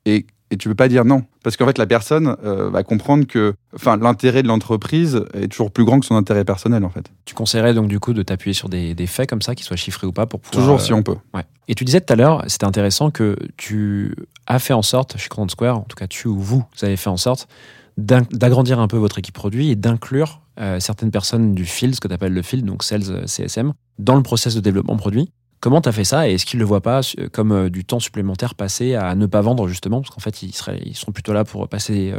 [0.06, 1.24] Et, et tu peux pas dire non.
[1.42, 5.70] Parce qu'en fait, la personne euh, va comprendre que enfin, l'intérêt de l'entreprise est toujours
[5.70, 7.10] plus grand que son intérêt personnel, en fait.
[7.24, 9.76] Tu conseillerais donc du coup de t'appuyer sur des, des faits comme ça, qui soient
[9.76, 10.62] chiffrés ou pas, pour pouvoir.
[10.62, 11.16] toujours euh, si on peut.
[11.32, 11.44] Ouais.
[11.68, 14.14] Et tu disais tout à l'heure, c'était intéressant que tu
[14.46, 16.96] as fait en sorte, chez Content Square, en tout cas tu ou vous, vous avez
[16.96, 17.48] fait en sorte
[17.96, 22.08] d'agrandir un peu votre équipe produit et d'inclure euh, certaines personnes du field, ce que
[22.08, 25.30] tu appelles le field, donc sales euh, CSM, dans le process de développement produit.
[25.60, 27.00] Comment tu as fait ça et est-ce qu'ils ne le voient pas
[27.32, 30.00] comme euh, du temps supplémentaire passé à ne pas vendre justement?
[30.00, 32.12] Parce qu'en fait, ils, seraient, ils sont plutôt là pour passer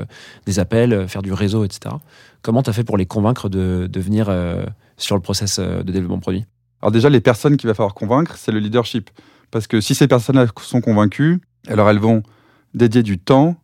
[0.46, 1.96] des appels, faire du réseau, etc.
[2.42, 4.34] Comment tu as fait pour les convaincre de, de venir
[4.98, 6.46] sur le process de développement produit?
[6.82, 9.10] Alors déjà, les personnes qu'il va falloir convaincre, c'est le leadership.
[9.52, 12.24] Parce que si ces personnes-là sont convaincues, alors elles vont
[12.74, 13.56] dédier du temps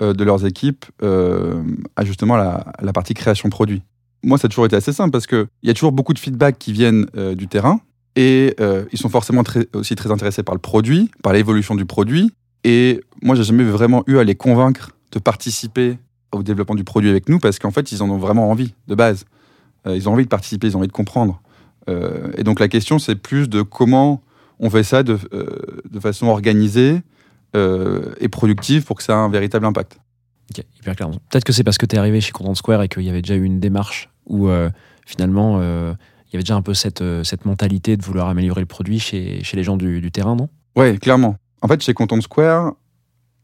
[0.00, 1.62] de leurs équipes euh,
[1.96, 3.82] à justement la, la partie création produit.
[4.22, 6.58] Moi, ça a toujours été assez simple parce qu'il y a toujours beaucoup de feedback
[6.58, 7.80] qui viennent euh, du terrain
[8.16, 11.84] et euh, ils sont forcément très- aussi très intéressés par le produit, par l'évolution du
[11.84, 12.32] produit.
[12.64, 15.98] Et moi, j'ai jamais vraiment eu à les convaincre de participer
[16.32, 18.94] au développement du produit avec nous parce qu'en fait, ils en ont vraiment envie de
[18.94, 19.24] base.
[19.86, 21.40] Euh, ils ont envie de participer, ils ont envie de comprendre.
[21.88, 24.20] Euh, et donc la question, c'est plus de comment
[24.58, 25.46] on fait ça de, euh,
[25.88, 27.00] de façon organisée
[27.56, 29.98] euh, et productive pour que ça ait un véritable impact.
[30.50, 31.10] Ok, hyper clair.
[31.10, 33.22] Peut-être que c'est parce que tu es arrivé chez Content Square et qu'il y avait
[33.22, 34.70] déjà eu une démarche où euh,
[35.06, 35.92] finalement euh,
[36.26, 38.98] il y avait déjà un peu cette, euh, cette mentalité de vouloir améliorer le produit
[38.98, 40.48] chez, chez les gens du, du terrain, non?
[40.76, 41.36] Ouais, clairement.
[41.62, 42.74] En fait, chez Content Square,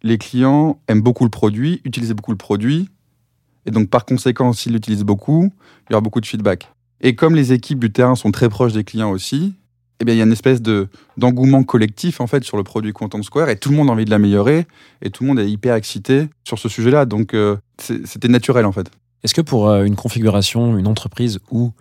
[0.03, 2.91] les clients aiment beaucoup le produit, utilisent beaucoup le produit,
[3.67, 5.51] et donc par conséquent, s'ils l'utilisent beaucoup,
[5.89, 6.71] il y aura beaucoup de feedback.
[7.01, 9.55] Et comme les équipes du terrain sont très proches des clients aussi,
[10.01, 12.93] eh bien, il y a une espèce de d'engouement collectif en fait sur le produit
[12.93, 14.67] Content Square, et tout le monde a envie de l'améliorer,
[15.03, 17.07] et tout le monde est hyper excité sur ce sujet-là.
[17.07, 18.91] Donc, euh, c'était naturel en fait.
[19.23, 21.73] Est-ce que pour euh, une configuration, une entreprise où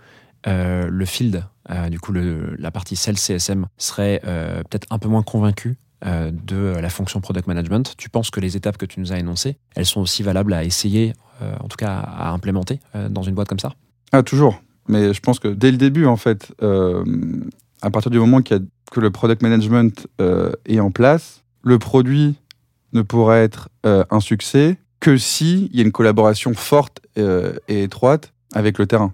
[0.47, 5.07] euh, le field, euh, du coup le- la partie sales CSM, serait peut-être un peu
[5.09, 9.13] moins convaincu de la fonction product management, tu penses que les étapes que tu nous
[9.13, 13.35] as énoncées, elles sont aussi valables à essayer, en tout cas à implémenter dans une
[13.35, 13.71] boîte comme ça?
[14.11, 14.61] Ah, toujours.
[14.89, 17.05] Mais je pense que dès le début, en fait, euh,
[17.83, 18.59] à partir du moment a-
[18.91, 22.35] que le product management euh, est en place, le produit
[22.93, 27.83] ne pourra être euh, un succès que s'il y a une collaboration forte euh, et
[27.83, 29.13] étroite avec le terrain.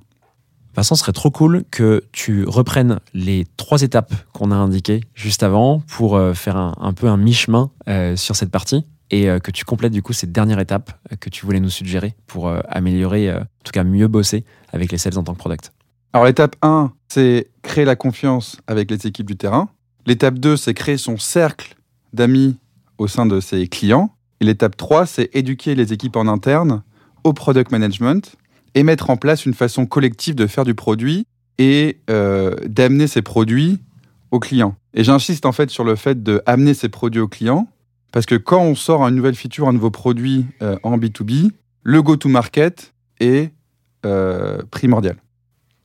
[0.75, 5.41] Vincent, ce serait trop cool que tu reprennes les trois étapes qu'on a indiquées juste
[5.41, 7.71] avant pour faire un, un peu un mi-chemin
[8.15, 11.60] sur cette partie et que tu complètes du coup cette dernière étape que tu voulais
[11.60, 15.39] nous suggérer pour améliorer, en tout cas mieux bosser avec les sales en tant que
[15.39, 15.73] product.
[16.11, 19.69] Alors l'étape 1, c'est créer la confiance avec les équipes du terrain.
[20.07, 21.75] L'étape 2, c'est créer son cercle
[22.13, 22.57] d'amis
[22.97, 24.11] au sein de ses clients.
[24.41, 26.81] Et l'étape 3, c'est éduquer les équipes en interne
[27.23, 28.37] au product management
[28.73, 31.27] et mettre en place une façon collective de faire du produit
[31.59, 33.79] et euh, d'amener ces produits
[34.31, 34.75] aux clients.
[34.95, 37.67] Et j'insiste en fait sur le fait de amener ces produits aux clients
[38.11, 41.51] parce que quand on sort une nouvelle feature, un nouveau produit euh, en B2B,
[41.83, 43.51] le go-to-market est
[44.05, 45.17] euh, primordial.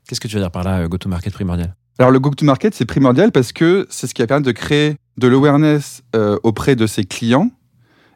[0.07, 1.75] Qu'est-ce que tu veux dire par là, euh, go-to-market primordial?
[1.99, 5.29] Alors le go-to-market, c'est primordial parce que c'est ce qui va permettre de créer de
[5.29, 7.51] l'awareness euh, auprès de ses clients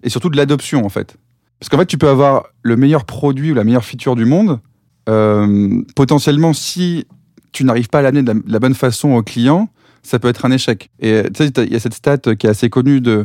[0.02, 1.16] et surtout de l'adoption en fait.
[1.60, 4.60] Parce qu'en fait, tu peux avoir le meilleur produit ou la meilleure feature du monde.
[5.08, 7.06] euh, potentiellement, si
[7.52, 9.70] tu n'arrives pas à l'amener de la, bonne façon au client,
[10.02, 10.90] ça peut être un échec.
[11.00, 13.24] Et tu sais, il y a cette stat qui est assez connue de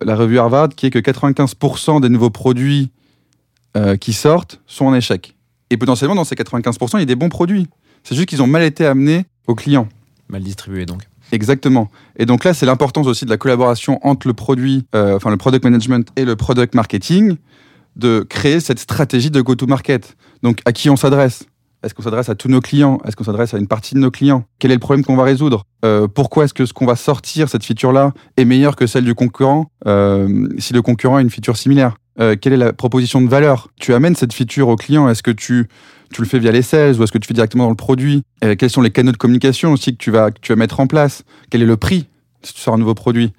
[0.00, 2.92] la revue Harvard qui est que 95% des nouveaux produits
[4.00, 5.34] qui sortent sont en échec.
[5.70, 7.66] Et potentiellement, dans ces 95%, il y a des bons produits.
[8.02, 9.88] C'est juste qu'ils ont mal été amenés aux clients.
[10.28, 11.02] Mal distribué donc.
[11.32, 11.90] Exactement.
[12.16, 15.36] Et donc là, c'est l'importance aussi de la collaboration entre le produit, euh, enfin le
[15.36, 17.36] product management et le product marketing,
[17.96, 20.16] de créer cette stratégie de go-to-market.
[20.42, 21.44] Donc à qui on s'adresse?
[21.82, 22.98] Est-ce qu'on s'adresse à tous nos clients?
[23.06, 24.44] Est-ce qu'on s'adresse à une partie de nos clients?
[24.58, 25.64] Quel est le problème qu'on va résoudre?
[25.84, 29.14] Euh, Pourquoi est-ce que ce qu'on va sortir, cette feature-là, est meilleure que celle du
[29.14, 31.96] concurrent euh, si le concurrent a une feature similaire?
[32.20, 35.30] Euh, Quelle est la proposition de valeur Tu amènes cette feature au client Est-ce que
[35.30, 35.68] tu
[36.12, 38.24] tu le fais via les sales ou est-ce que tu fais directement dans le produit
[38.42, 40.88] Euh, Quels sont les canaux de communication aussi que tu vas, tu vas mettre en
[40.88, 42.08] place Quel est le prix
[42.42, 43.32] si tu sors un nouveau produit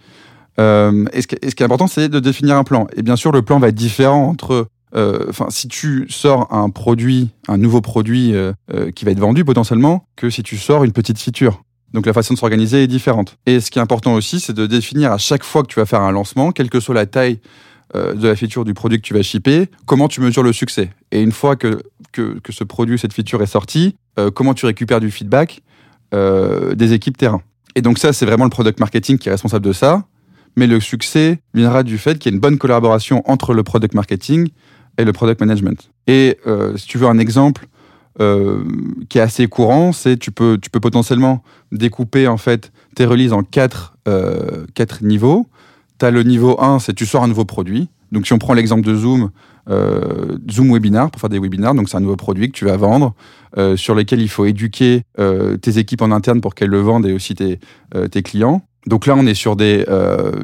[0.59, 2.85] et, ce qui, et ce qui est important, c'est de définir un plan.
[2.95, 4.67] Et bien sûr, le plan va être différent entre.
[4.95, 8.33] euh, Enfin, si tu sors un produit, un nouveau produit
[8.95, 11.63] qui va être vendu potentiellement, que si tu sors une petite feature.
[11.93, 13.37] Donc la façon de s'organiser est différente.
[13.47, 15.85] Et ce qui est important aussi, c'est de définir à chaque fois que tu vas
[15.87, 17.39] faire un lancement, quelle que soit la taille
[17.93, 20.91] euh, de la feature du produit que tu vas shipper, comment tu mesures le succès?
[21.11, 21.81] Et une fois que,
[22.13, 25.61] que, ce produit, cette feature est sortie, euh, comment tu récupères du feedback
[26.13, 27.41] euh, des équipes terrain?
[27.75, 30.05] Et donc ça, c'est vraiment le product marketing qui est responsable de ça.
[30.55, 33.93] Mais le succès viendra du fait qu'il y ait une bonne collaboration entre le product
[33.93, 34.49] marketing
[34.97, 35.89] et le product management.
[36.07, 36.37] Et
[36.75, 37.67] si tu veux un exemple
[38.17, 43.31] qui est assez courant, c'est tu peux, tu peux potentiellement découper en fait tes releases
[43.31, 43.95] en quatre,
[44.73, 45.47] quatre niveaux.
[46.09, 47.89] Le niveau 1, c'est tu sors un nouveau produit.
[48.11, 49.29] Donc si on prend l'exemple de Zoom,
[49.69, 52.77] euh, Zoom Webinar pour faire des webinars, donc c'est un nouveau produit que tu vas
[52.77, 53.13] vendre,
[53.57, 57.05] euh, sur lequel il faut éduquer euh, tes équipes en interne pour qu'elles le vendent
[57.05, 57.59] et aussi tes,
[58.23, 58.61] clients.
[58.87, 59.85] Donc là, on est sur, des,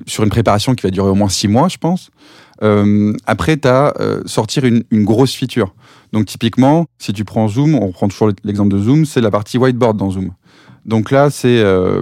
[0.05, 2.11] sur une préparation qui va durer au moins six mois, je pense.
[3.25, 3.93] Après, tu as
[4.25, 5.73] sortir une, une grosse feature.
[6.13, 9.57] Donc typiquement, si tu prends Zoom, on prend toujours l'exemple de Zoom, c'est la partie
[9.57, 10.31] whiteboard dans Zoom.
[10.87, 12.01] Donc là, c'est, euh,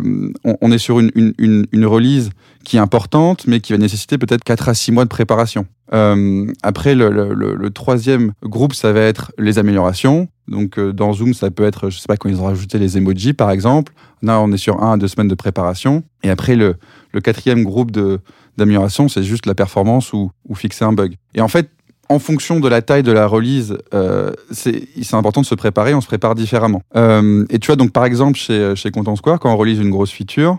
[0.62, 2.30] on, est sur une, une, une, une release
[2.64, 5.66] qui est importante, mais qui va nécessiter peut-être 4 à 6 mois de préparation.
[5.94, 10.28] Euh, après, le, le, le, troisième groupe, ça va être les améliorations.
[10.48, 12.98] Donc euh, dans Zoom, ça peut être, je sais pas, quand ils ont rajouté les
[12.98, 13.92] emojis, par exemple.
[14.22, 16.04] Là, on est sur 1 à 2 semaines de préparation.
[16.24, 16.76] Et après, le,
[17.12, 18.20] le quatrième groupe de,
[18.58, 21.16] d'amélioration, c'est juste la performance ou, ou fixer un bug.
[21.34, 21.70] Et en fait,
[22.10, 26.02] en fonction de la taille de la release, euh, c'est important de se préparer, on
[26.02, 26.82] se prépare différemment.
[26.96, 29.90] Euh, et tu vois, donc par exemple, chez, chez Content Square, quand on release une
[29.90, 30.58] grosse feature,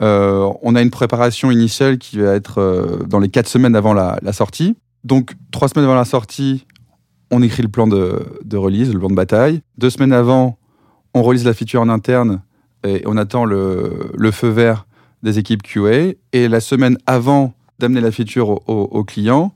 [0.00, 4.18] euh, on a une préparation initiale qui va être dans les quatre semaines avant la,
[4.32, 4.76] sortie.
[5.04, 6.66] Donc, trois semaines avant la sortie,
[7.30, 9.60] on écrit le plan de, de, release, le plan de bataille.
[9.76, 10.58] Deux semaines avant,
[11.14, 12.42] on release la feature en interne
[12.86, 14.86] et on attend le, feu vert
[15.22, 16.14] des équipes QA.
[16.32, 19.52] Et la semaine avant d'amener la feature au, client,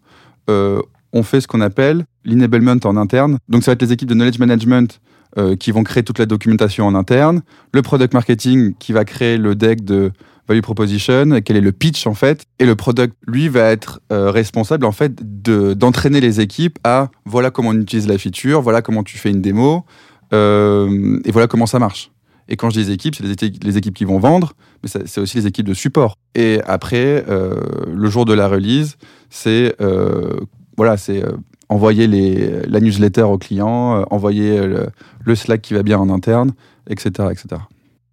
[1.12, 3.38] on fait ce qu'on appelle l'enablement en interne.
[3.48, 5.00] Donc, ça va être les équipes de knowledge management
[5.38, 7.40] euh, qui vont créer toute la documentation en interne,
[7.72, 10.12] le product marketing qui va créer le deck de
[10.46, 14.30] value proposition, quel est le pitch en fait, et le product lui va être euh,
[14.30, 18.82] responsable en fait de d'entraîner les équipes à voilà comment on utilise la feature, voilà
[18.82, 19.86] comment tu fais une démo,
[20.34, 22.10] euh, et voilà comment ça marche.
[22.50, 25.46] Et quand je dis équipes, c'est les, équipes, qui vont vendre, mais c'est aussi les
[25.46, 26.18] équipes de support.
[26.34, 28.96] Et après, le jour de la release,
[29.30, 29.74] c'est
[30.82, 31.22] voilà, c'est
[31.68, 34.88] envoyer les, la newsletter aux clients, envoyer le,
[35.24, 36.52] le, Slack qui va bien en interne,
[36.88, 37.62] etc., etc.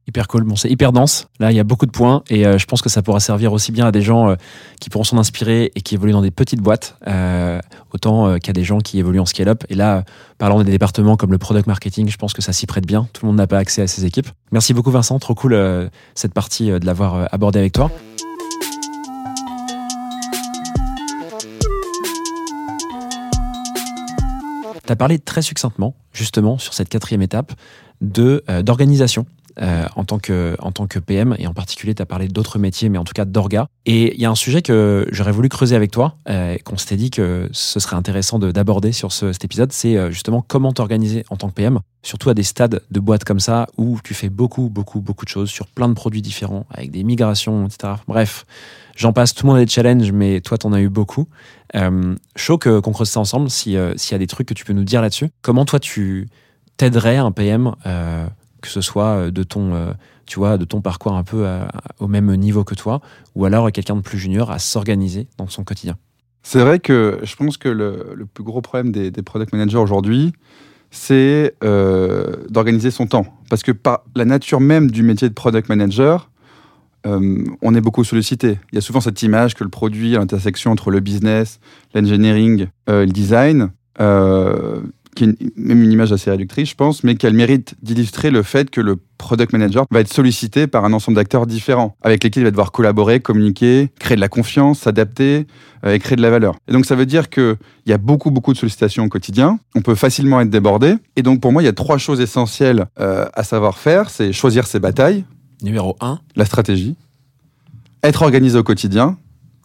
[0.10, 0.44] Hyper cool.
[0.56, 1.28] C'est hyper dense.
[1.40, 3.54] Là, il y a beaucoup de points et euh, je pense que ça pourra servir
[3.54, 4.36] aussi bien à des gens euh,
[4.82, 7.60] qui pourront s'en inspirer et qui évoluent dans des petites boîtes, euh,
[7.94, 9.64] autant qu'à des gens qui évoluent en scale-up.
[9.70, 10.04] Et là,
[10.40, 13.08] parlant des départements comme le product marketing, je pense que ça s'y prête bien.
[13.14, 14.30] Tout le monde n'a pas accès à ces équipes.
[14.52, 15.20] Merci beaucoup, Vincent.
[15.20, 15.56] Trop cool
[16.16, 17.92] cette partie de l'avoir abordée avec toi.
[24.90, 27.54] Tu as parlé très succinctement, justement, sur cette quatrième étape
[28.18, 29.28] euh, d'organisation
[29.62, 32.58] euh, en, tant que, en tant que PM, et en particulier, tu as parlé d'autres
[32.58, 33.68] métiers, mais en tout cas d'orga.
[33.86, 36.96] Et il y a un sujet que j'aurais voulu creuser avec toi, euh, qu'on s'était
[36.96, 40.74] dit que ce serait intéressant de- d'aborder sur ce- cet épisode, c'est euh, justement comment
[40.74, 44.16] t'organiser en tant que PM, surtout à des stades de boîte comme ça, où tu
[44.16, 47.94] fais beaucoup, beaucoup, beaucoup de choses sur plein de produits différents, avec des migrations, etc.
[48.08, 48.48] Bref,
[49.00, 51.28] j'en passe, tout le monde a des challenges, mais toi, t'en as eu beaucoup.
[51.76, 54.66] Euh, chaud qu'on creuse ça ensemble, si, euh, s'il y a des trucs que tu
[54.66, 55.30] peux nous dire là-dessus.
[55.42, 56.28] Comment toi, tu
[56.78, 58.28] t'aiderais un PM, euh,
[58.62, 61.48] que ce soit euh, de ton, tu vois, de ton parcours un peu
[62.00, 63.02] au même niveau que toi,
[63.36, 65.96] ou alors quelqu'un de plus junior à s'organiser dans son quotidien?
[66.44, 70.34] C'est vrai que je pense que le, plus gros problème des, product managers aujourd'hui,
[70.92, 73.26] c'est d'organiser son temps.
[73.50, 76.30] Parce que par la nature même du métier de product manager,
[77.06, 78.60] euh, on est beaucoup sollicité.
[78.72, 81.60] Il y a souvent cette image que le produit l'intersection entre le business,
[81.94, 84.82] l'engineering, euh, le design, euh,
[85.16, 87.76] qui est une- même une image assez réductrice, je pense, mais qui a le mérite
[87.82, 91.96] d'illustrer le fait que le product manager va être sollicité par un ensemble d'acteurs différents,
[92.02, 95.48] avec lesquels il va devoir collaborer, communiquer, créer de la confiance, s'adapter
[95.86, 96.56] euh, et créer de la valeur.
[96.68, 97.58] Et donc ça veut dire qu'il
[97.88, 101.42] y a beaucoup, beaucoup de sollicitations au quotidien, on peut facilement être débordé, et donc
[101.42, 105.26] pour moi, il y a trois choses essentielles à savoir faire, c'est choisir ses batailles,
[105.62, 106.96] Numéro 1, la stratégie,
[108.04, 109.18] être organisé au quotidien,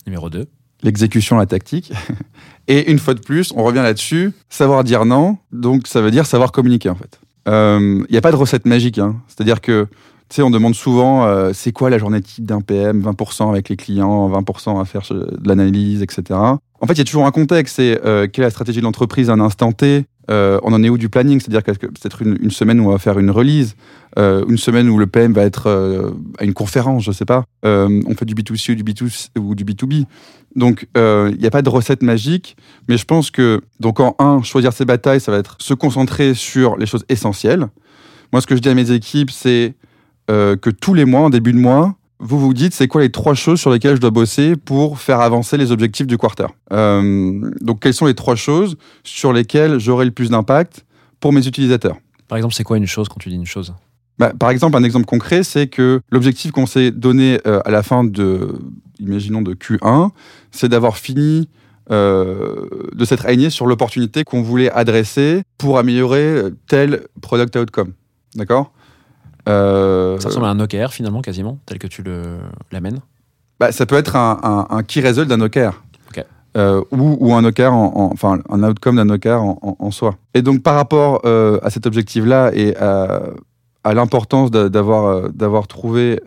[0.06, 0.46] numéro 2.
[0.82, 1.92] l'exécution, la tactique.
[2.68, 6.26] Et une fois de plus, on revient là-dessus, savoir dire non, donc ça veut dire
[6.26, 7.20] savoir communiquer en fait.
[7.46, 9.16] Il n'y a pas de recette magique, hein.
[9.28, 9.86] c'est-à-dire que
[10.28, 13.68] tu sais, on demande souvent euh, c'est quoi la journée type d'un PM, 20% avec
[13.68, 16.22] les clients, 20% à faire euh, de l'analyse, etc.
[16.80, 18.84] En fait, il y a toujours un contexte, c'est euh, quelle est la stratégie de
[18.84, 22.50] l'entreprise à un instant T, euh, on en est où du planning, c'est-à-dire peut-être une,
[22.50, 23.76] semaine où on va faire une release,
[24.18, 27.44] euh, une semaine où le PM va être euh, à une conférence, je sais pas.
[27.62, 30.04] On fait du B2C ou du, B2C, ou du B2B.
[30.56, 32.56] Donc, il n'y a pas de recette magique,
[32.88, 36.34] mais je pense que, donc en un, choisir ses batailles, ça va être se concentrer
[36.34, 37.68] sur les choses essentielles.
[38.32, 39.74] Moi, ce que je dis à mes équipes, c'est
[40.28, 43.34] que tous les mois, en début de mois, vous vous dites, c'est quoi les trois
[43.34, 47.80] choses sur lesquelles je dois bosser pour faire avancer les objectifs du quarter Euh, Donc,
[47.80, 50.86] quelles sont les trois choses sur lesquelles j'aurai le plus d'impact
[51.20, 53.74] pour mes utilisateurs Par exemple, c'est quoi une chose quand tu dis une chose?
[54.18, 57.82] Bah, par exemple, un exemple concret, c'est que l'objectif qu'on s'est donné euh, à la
[57.82, 58.54] fin de,
[59.00, 60.10] imaginons, de Q1,
[60.50, 61.48] c'est d'avoir fini
[61.90, 67.92] euh, de s'être aligné sur l'opportunité qu'on voulait adresser pour améliorer tel product outcome.
[68.34, 68.72] D'accord?
[69.48, 72.38] Euh, Ça ressemble à un OKR finalement, quasiment, tel que tu le
[72.72, 73.00] l'amènes.
[73.60, 75.82] bah, Ça peut être un, un, un key result d'un OKR.
[76.08, 76.24] Ok.
[76.56, 80.14] Euh, ou, ou un OKR, en, en- enfin un outcome d'un OKR en, en- soi.
[80.34, 83.20] Et donc par rapport euh, à cet objectif-là et à,
[83.82, 86.20] à l'importance d'a- d'avoir d'avoir trouvé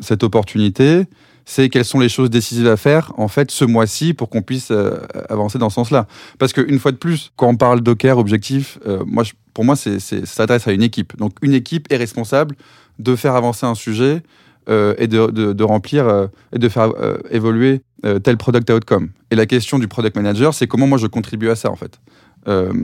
[0.00, 1.04] cette opportunité,
[1.48, 4.70] c'est quelles sont les choses décisives à faire en fait ce mois-ci pour qu'on puisse
[4.70, 4.98] euh,
[5.30, 6.06] avancer dans ce sens-là.
[6.38, 9.98] Parce qu'une fois de plus, quand on parle d'OKR objectif, euh, moi, pour moi, c'est,
[9.98, 11.16] ça s'adresse à une équipe.
[11.16, 12.54] Donc une équipe est responsable
[12.98, 14.22] de faire avancer un sujet
[14.68, 16.92] euh, et de, remplir et de faire
[17.30, 17.80] évoluer
[18.22, 19.08] tel product outcome.
[19.30, 21.98] Et la question du product manager, c'est comment moi je contribue à ça en fait.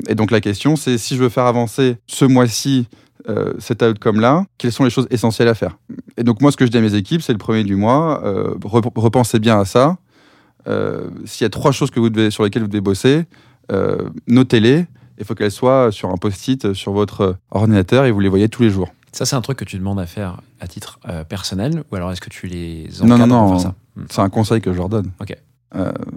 [0.09, 2.89] Et donc la question, c'est si je veux faire avancer ce mois-ci
[3.29, 5.79] euh, cet outcome-là, quelles sont les choses essentielles à faire?
[6.17, 8.23] Et donc moi, ce que je dis à mes équipes, c'est le premier du mois,
[8.25, 9.97] euh, rep- repensez bien à ça.
[10.67, 13.25] Euh, S'il y a trois choses que vous devez, sur lesquelles vous devez bosser,
[13.73, 14.87] euh, notez-les.
[15.19, 18.63] Il faut qu'elles soient sur un post-it sur votre ordinateur et vous les voyez tous
[18.63, 18.89] les jours.
[19.13, 22.21] Ça, c'est un truc que tu demandes à faire à titre personnel, ou alors est-ce
[22.21, 23.75] que tu les Non, encadres non, non.
[23.97, 24.05] Hmm.
[24.11, 25.13] C'est un conseil que je leur donne.
[25.21, 25.37] Ok.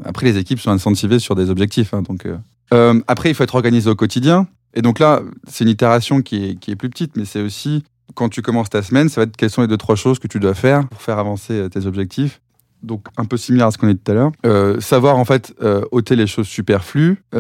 [0.06, 1.94] Après, les équipes sont incentivées sur des objectifs.
[1.94, 2.28] hein, donc.
[2.74, 4.48] Euh, après, il faut être organisé au quotidien.
[4.78, 7.84] Et donc là, c'est une itération qui est, qui est plus petite, mais c'est aussi
[8.14, 10.28] quand tu commences ta semaine, ça va être quelles sont les deux, trois choses que
[10.28, 12.42] tu dois faire pour faire avancer euh, tes objectifs.
[12.84, 14.32] Donc, un peu similaire à ce qu'on a dit tout à l'heure.
[14.46, 17.24] Euh, savoir, en fait, euh, ôter les choses superflues.
[17.34, 17.40] Il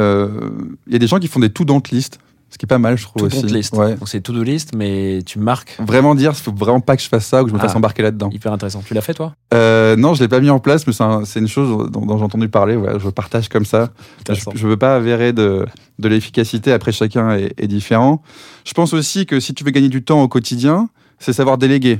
[0.87, 2.19] y a des gens qui font des to-don't list,
[2.57, 3.53] ce qui est pas mal, je trouve To-do aussi.
[3.55, 3.75] list.
[3.75, 3.93] Ouais.
[3.93, 5.77] Donc c'est to-do list, mais tu marques.
[5.79, 7.73] Vraiment dire, il faut vraiment pas que je fasse ça ou que je me fasse
[7.75, 7.77] Ah.
[7.77, 8.31] embarquer là-dedans.
[8.33, 8.81] Hyper intéressant.
[8.83, 9.35] Tu l'as fait toi?
[9.53, 12.17] Euh, non, je l'ai pas mis en place, mais c'est un- une chose dont, dont
[12.17, 12.75] j'ai entendu parler.
[12.75, 13.91] Voilà, je partage comme ça.
[14.27, 15.67] Je ne veux pas avérer de,
[15.99, 16.71] de l'efficacité.
[16.71, 18.23] Après, chacun est, est différent.
[18.65, 20.89] Je pense aussi que si tu veux gagner du temps au quotidien,
[21.19, 21.99] c'est savoir déléguer.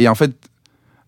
[0.00, 0.32] Et en fait,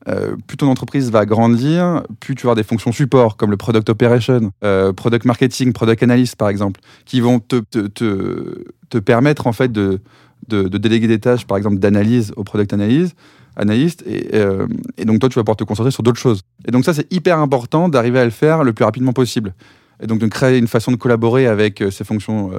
[0.09, 3.57] euh, plus ton entreprise va grandir, plus tu vas avoir des fonctions support, comme le
[3.57, 9.47] product operation, euh, product marketing, product analyst, par exemple, qui vont te, te, te, permettre,
[9.47, 10.01] en fait, de,
[10.49, 13.15] de, déléguer des tâches, par exemple, d'analyse au product analyse,
[13.55, 14.03] analyste.
[14.07, 14.67] Et, euh,
[14.99, 16.43] et donc, toi, tu vas pouvoir te concentrer sur d'autres choses.
[16.67, 19.55] Et donc, ça, c'est hyper important d'arriver à le faire le plus rapidement possible.
[20.03, 22.51] Et donc, de créer une façon de collaborer avec ces fonctions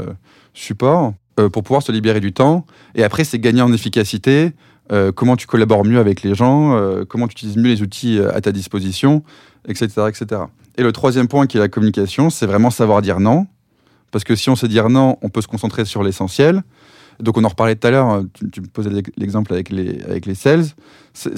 [0.54, 2.66] support pour pouvoir se libérer du temps.
[2.96, 4.54] Et après, c'est gagner en efficacité,
[4.92, 8.20] euh, comment tu collabores mieux avec les gens, euh, comment tu utilises mieux les outils
[8.20, 9.24] euh, à ta disposition,
[9.68, 10.42] etc., etc.
[10.78, 13.48] Et le troisième point qui est la communication, c'est vraiment savoir dire non.
[14.12, 16.64] Parce que si on sait dire non, on peut se concentrer sur l'essentiel.
[17.20, 20.02] Donc on en reparlait tout à l'heure, hein, tu, me posais l'ex- l'exemple avec les,
[20.04, 20.66] avec les sales,
[21.14, 21.32] ça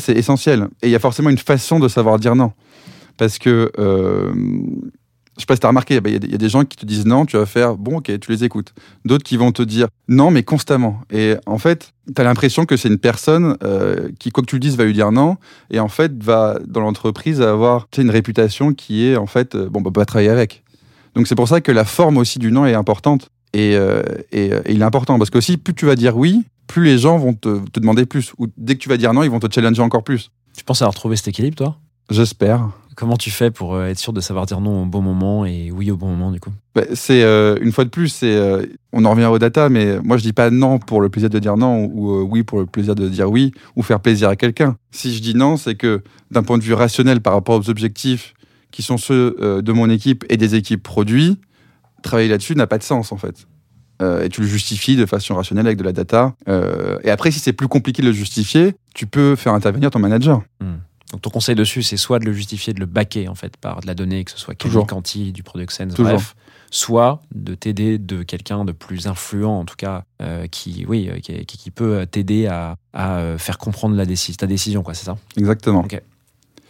[0.00, 0.68] c'est essentiel.
[0.82, 2.52] Et il y a forcément une façon de savoir dire non.
[3.16, 3.70] Parce que,
[5.40, 7.06] je sais pas si tu as remarqué, il y a des- gens qui te disent
[7.06, 8.74] non, tu vas faire, bon ok, tu les écoutes.
[9.06, 11.00] D'autres qui vont te dire non, mais constamment.
[11.10, 14.56] Et en fait, tu as l'impression que c'est une personne euh, qui, quoi que tu
[14.56, 15.38] le dises, va lui dire non,
[15.70, 19.80] et en fait, va dans l'entreprise avoir une réputation qui est en fait, euh, bon,
[19.80, 20.62] bah, pas travailler avec.
[21.14, 23.30] Donc c'est pour ça que la forme aussi du non est importante.
[23.54, 24.02] Et, euh,
[24.34, 27.16] euh, il est important parce que aussi, plus tu vas dire oui, plus les gens
[27.18, 28.32] vont te, te demander plus.
[28.38, 30.30] Ou dès que tu vas dire non, ils vont te challenger encore plus.
[30.54, 31.76] Tu penses avoir trouvé cet équilibre, toi?
[32.10, 32.70] J'espère.
[32.96, 35.70] Comment tu fais pour euh, être sûr de savoir dire non au bon moment et
[35.70, 36.50] oui au bon moment, du coup?
[36.74, 39.98] Bah, c'est euh, une fois de plus, c'est euh, on en revient aux data, mais
[40.00, 42.58] moi je dis pas non pour le plaisir de dire non ou euh, oui pour
[42.58, 44.76] le plaisir de dire oui ou faire plaisir à quelqu'un.
[44.90, 48.34] Si je dis non, c'est que d'un point de vue rationnel par rapport aux objectifs
[48.70, 51.38] qui sont ceux de mon équipe et des équipes produits,
[52.02, 53.46] travailler là-dessus n'a pas de sens en fait.
[54.00, 56.34] Euh, et tu le justifies de façon rationnelle avec de la data.
[56.48, 59.98] Euh, et après, si c'est plus compliqué de le justifier, tu peux faire intervenir ton
[59.98, 60.42] manager.
[61.12, 63.80] Donc ton conseil dessus, c'est soit de le justifier, de le backer en fait par
[63.80, 64.54] de la donnée, que ce soit.
[64.54, 66.12] Kelly Canty, du Product Sense, Toujours.
[66.12, 66.36] bref,
[66.70, 71.18] soit de t'aider de quelqu'un de plus influent, en tout cas, euh, qui, oui, euh,
[71.18, 75.16] qui, peut t'aider à, à, euh, faire comprendre la ta décision, quoi, c'est ça?
[75.36, 75.84] Exactement.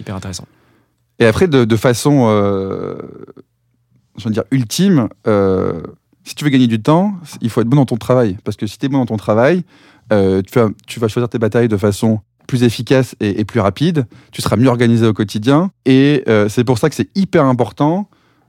[0.01, 0.47] Hyper intéressant.
[1.18, 2.97] Et après, de, de façon, euh,
[4.16, 5.82] je veux dire, ultime, euh,
[6.24, 8.38] si tu veux gagner du temps, il faut être bon dans ton travail.
[8.43, 9.62] Parce que si tu es bon dans ton travail,
[10.12, 13.61] euh, tu, vas, tu vas choisir tes batailles de façon plus efficace et, et plus
[13.61, 14.07] rapide.
[14.32, 15.70] Tu seras mieux organisé au quotidien.
[15.86, 18.09] Et euh, c'est pour ça que c'est hyper important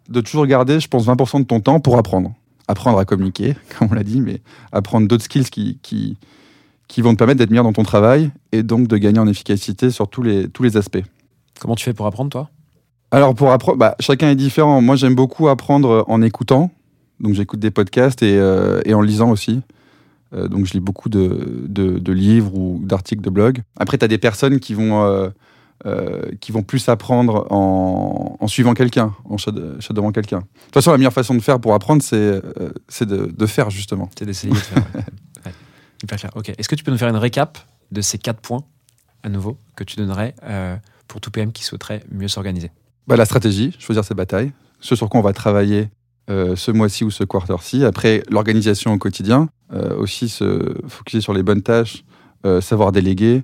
[0.10, 2.34] de toujours garder, je pense, 20% de ton temps pour apprendre.
[2.68, 6.18] Apprendre à communiquer, comme on l'a dit, mais apprendre d'autres skills qui, qui,
[6.88, 9.90] qui vont te permettre d'être meilleur dans ton travail et donc de gagner en efficacité
[9.90, 11.04] sur tous les, tous les aspects.
[11.60, 12.50] Comment tu fais pour apprendre, toi?
[13.12, 14.82] Alors pour apprendre, bah, chacun est différent.
[14.82, 16.72] Moi j'aime beaucoup apprendre en écoutant.
[17.20, 19.62] Donc j'écoute des podcasts et, euh, et en lisant aussi.
[20.34, 23.62] Euh, donc je lis beaucoup de, de, de livres ou d'articles de blog.
[23.78, 25.30] Après tu as des personnes qui vont, euh,
[25.86, 30.40] euh, qui vont plus apprendre en, en suivant quelqu'un, en shad- shadowant quelqu'un.
[30.40, 32.42] De toute façon la meilleure façon de faire pour apprendre c'est
[32.88, 34.10] c'est de, de faire justement.
[34.18, 34.84] C'est d'essayer de faire.
[34.96, 35.02] ouais.
[35.46, 35.52] Ouais.
[36.04, 36.32] Hyper clair.
[36.36, 36.50] Ok.
[36.58, 37.58] Est-ce que tu peux nous faire une récap
[37.92, 38.64] de ces quatre points
[39.24, 40.34] à nouveau que tu donnerais
[41.08, 42.72] pour tout PM qui souhaiterait mieux s'organiser?
[43.08, 45.90] Bah, la stratégie, choisir ses batailles, ce sur quoi on va travailler
[46.32, 47.84] euh, ce mois-ci ou ce quarter-ci.
[47.84, 52.06] Après, l'organisation au quotidien, euh, aussi se focaliser sur les bonnes tâches,
[52.46, 53.44] euh, savoir déléguer,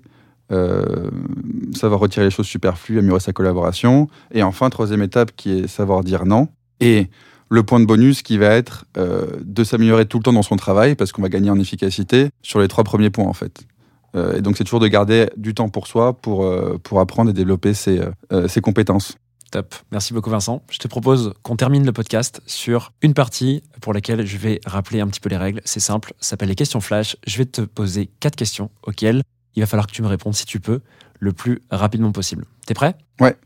[1.73, 4.07] savoir retirer les choses superflues, améliorer sa collaboration.
[4.31, 6.47] Et enfin, troisième étape qui est savoir dire non.
[6.79, 7.07] Et
[7.49, 10.95] le point de bonus qui va être de s'améliorer tout le temps dans son travail
[10.95, 13.67] parce qu'on va gagner en efficacité sur les trois premiers points en fait.
[14.15, 16.49] Et donc c'est toujours de garder du temps pour soi pour,
[16.81, 17.99] pour apprendre et développer ses,
[18.47, 19.17] ses compétences.
[19.51, 19.75] Top.
[19.91, 20.61] Merci beaucoup Vincent.
[20.69, 24.99] Je te propose qu'on termine le podcast sur une partie pour laquelle je vais rappeler
[24.99, 25.61] un petit peu les règles.
[25.63, 27.15] C'est simple, ça s'appelle les questions flash.
[27.25, 29.21] Je vais te poser quatre questions auxquelles
[29.55, 30.81] il va falloir que tu me répondes si tu peux
[31.19, 32.45] le plus rapidement possible.
[32.65, 32.95] T'es prêt?
[33.21, 33.37] Ouais.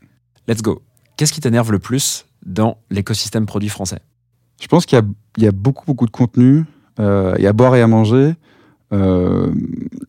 [0.48, 0.82] Let's go.
[1.16, 4.00] Qu'est-ce qui t'énerve le plus dans l'écosystème produit français?
[4.60, 5.04] Je pense qu'il y a,
[5.36, 6.64] il y a beaucoup, beaucoup de contenu.
[6.98, 8.34] Euh, il y a à boire et à manger.
[8.92, 9.52] Euh,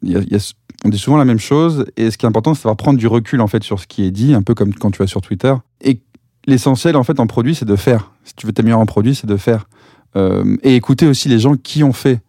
[0.01, 1.85] il y a- il y a- on dit souvent la même chose.
[1.97, 3.87] Et ce qui est important, c'est de savoir prendre du recul en fait sur ce
[3.87, 5.53] qui est dit, un peu comme quand tu vas sur Twitter.
[5.81, 6.01] Et
[6.45, 8.11] l'essentiel en fait en produit, c'est de faire.
[8.23, 9.67] Si tu veux t'améliorer en produit, c'est de faire.
[10.15, 12.21] Euh, et écouter aussi les gens qui ont fait.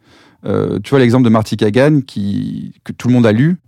[0.47, 3.59] Euh, tu vois l'exemple de Marty Kagan qui, que tout le monde a lu.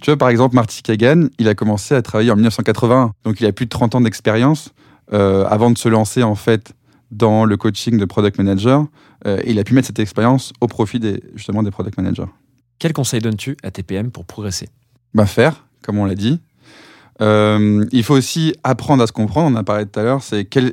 [0.00, 3.12] Tu vois, par exemple, Marty Kagan, il a commencé à travailler en 1981.
[3.24, 4.70] Donc, il a plus de 30 ans d'expérience
[5.12, 6.74] euh, avant de se lancer, en fait,
[7.10, 8.84] dans le coaching de product manager.
[9.24, 11.00] Et il a pu mettre cette expérience au profit
[11.34, 12.26] justement des product managers.
[12.78, 14.68] Quel conseil donnes-tu à tes PM pour progresser?
[15.14, 16.40] Bah, faire, comme on l'a dit.
[17.20, 19.50] Euh, il faut aussi apprendre à se comprendre.
[19.50, 20.22] On en a parlé tout à l'heure.
[20.22, 20.72] C'est quelle,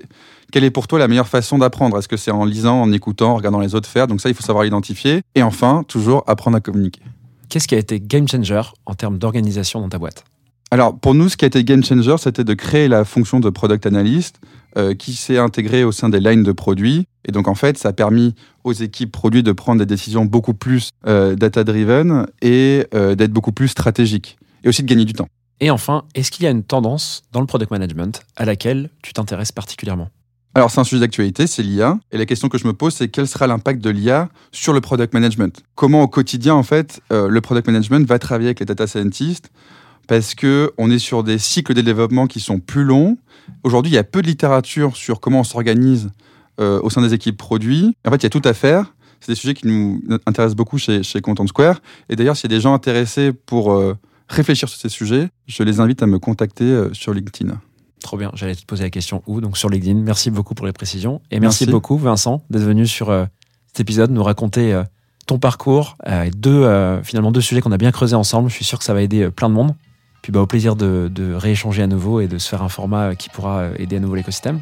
[0.51, 1.97] quelle est pour toi la meilleure façon d'apprendre?
[1.97, 4.07] Est-ce que c'est en lisant, en écoutant, en regardant les autres faire?
[4.07, 5.21] Donc ça, il faut savoir l'identifier.
[5.35, 7.01] Et enfin, toujours apprendre à communiquer.
[7.49, 10.23] Qu'est-ce qui a été game changer en termes d'organisation dans ta boîte?
[10.71, 13.49] Alors, pour nous, ce qui a été game changer, c'était de créer la fonction de
[13.49, 14.39] product analyst
[14.77, 17.07] euh, qui s'est intégrée au sein des lines de produits.
[17.25, 20.53] Et donc, en fait, ça a permis aux équipes produits de prendre des décisions beaucoup
[20.53, 24.37] plus euh, data-driven et euh, d'être beaucoup plus stratégiques.
[24.63, 25.27] Et aussi de gagner du temps.
[25.59, 29.13] Et enfin, est-ce qu'il y a une tendance dans le product management à laquelle tu
[29.13, 30.09] t'intéresses particulièrement?
[30.53, 31.97] Alors, c'est un sujet d'actualité, c'est l'IA.
[32.11, 34.81] Et la question que je me pose, c'est quel sera l'impact de l'IA sur le
[34.81, 35.61] product management?
[35.75, 39.49] Comment, au quotidien, en fait, euh, le product management va travailler avec les data scientists?
[40.07, 43.17] Parce que on est sur des cycles de développement qui sont plus longs.
[43.63, 46.09] Aujourd'hui, il y a peu de littérature sur comment on s'organise
[46.61, 47.95] euh, au sein des équipes produits.
[48.05, 48.93] En fait, il y a tout à faire.
[49.19, 51.81] C'est des sujets qui nous intéressent beaucoup chez, chez Content Square.
[52.09, 53.97] Et d'ailleurs, s'il y a des gens intéressés pour euh,
[54.29, 57.59] réfléchir sur ces sujets, je les invite à me contacter euh, sur LinkedIn.
[58.01, 59.99] Trop bien, j'allais te poser la question où, donc sur LinkedIn.
[59.99, 61.21] Merci beaucoup pour les précisions.
[61.31, 61.71] Et merci, Merci.
[61.71, 63.07] beaucoup, Vincent, d'être venu sur
[63.67, 64.81] cet épisode nous raconter
[65.27, 66.67] ton parcours, et deux,
[67.03, 68.49] finalement deux sujets qu'on a bien creusés ensemble.
[68.49, 69.75] Je suis sûr que ça va aider plein de monde.
[70.23, 73.15] Puis bah, au plaisir de, de rééchanger à nouveau et de se faire un format
[73.15, 74.61] qui pourra aider à nouveau l'écosystème.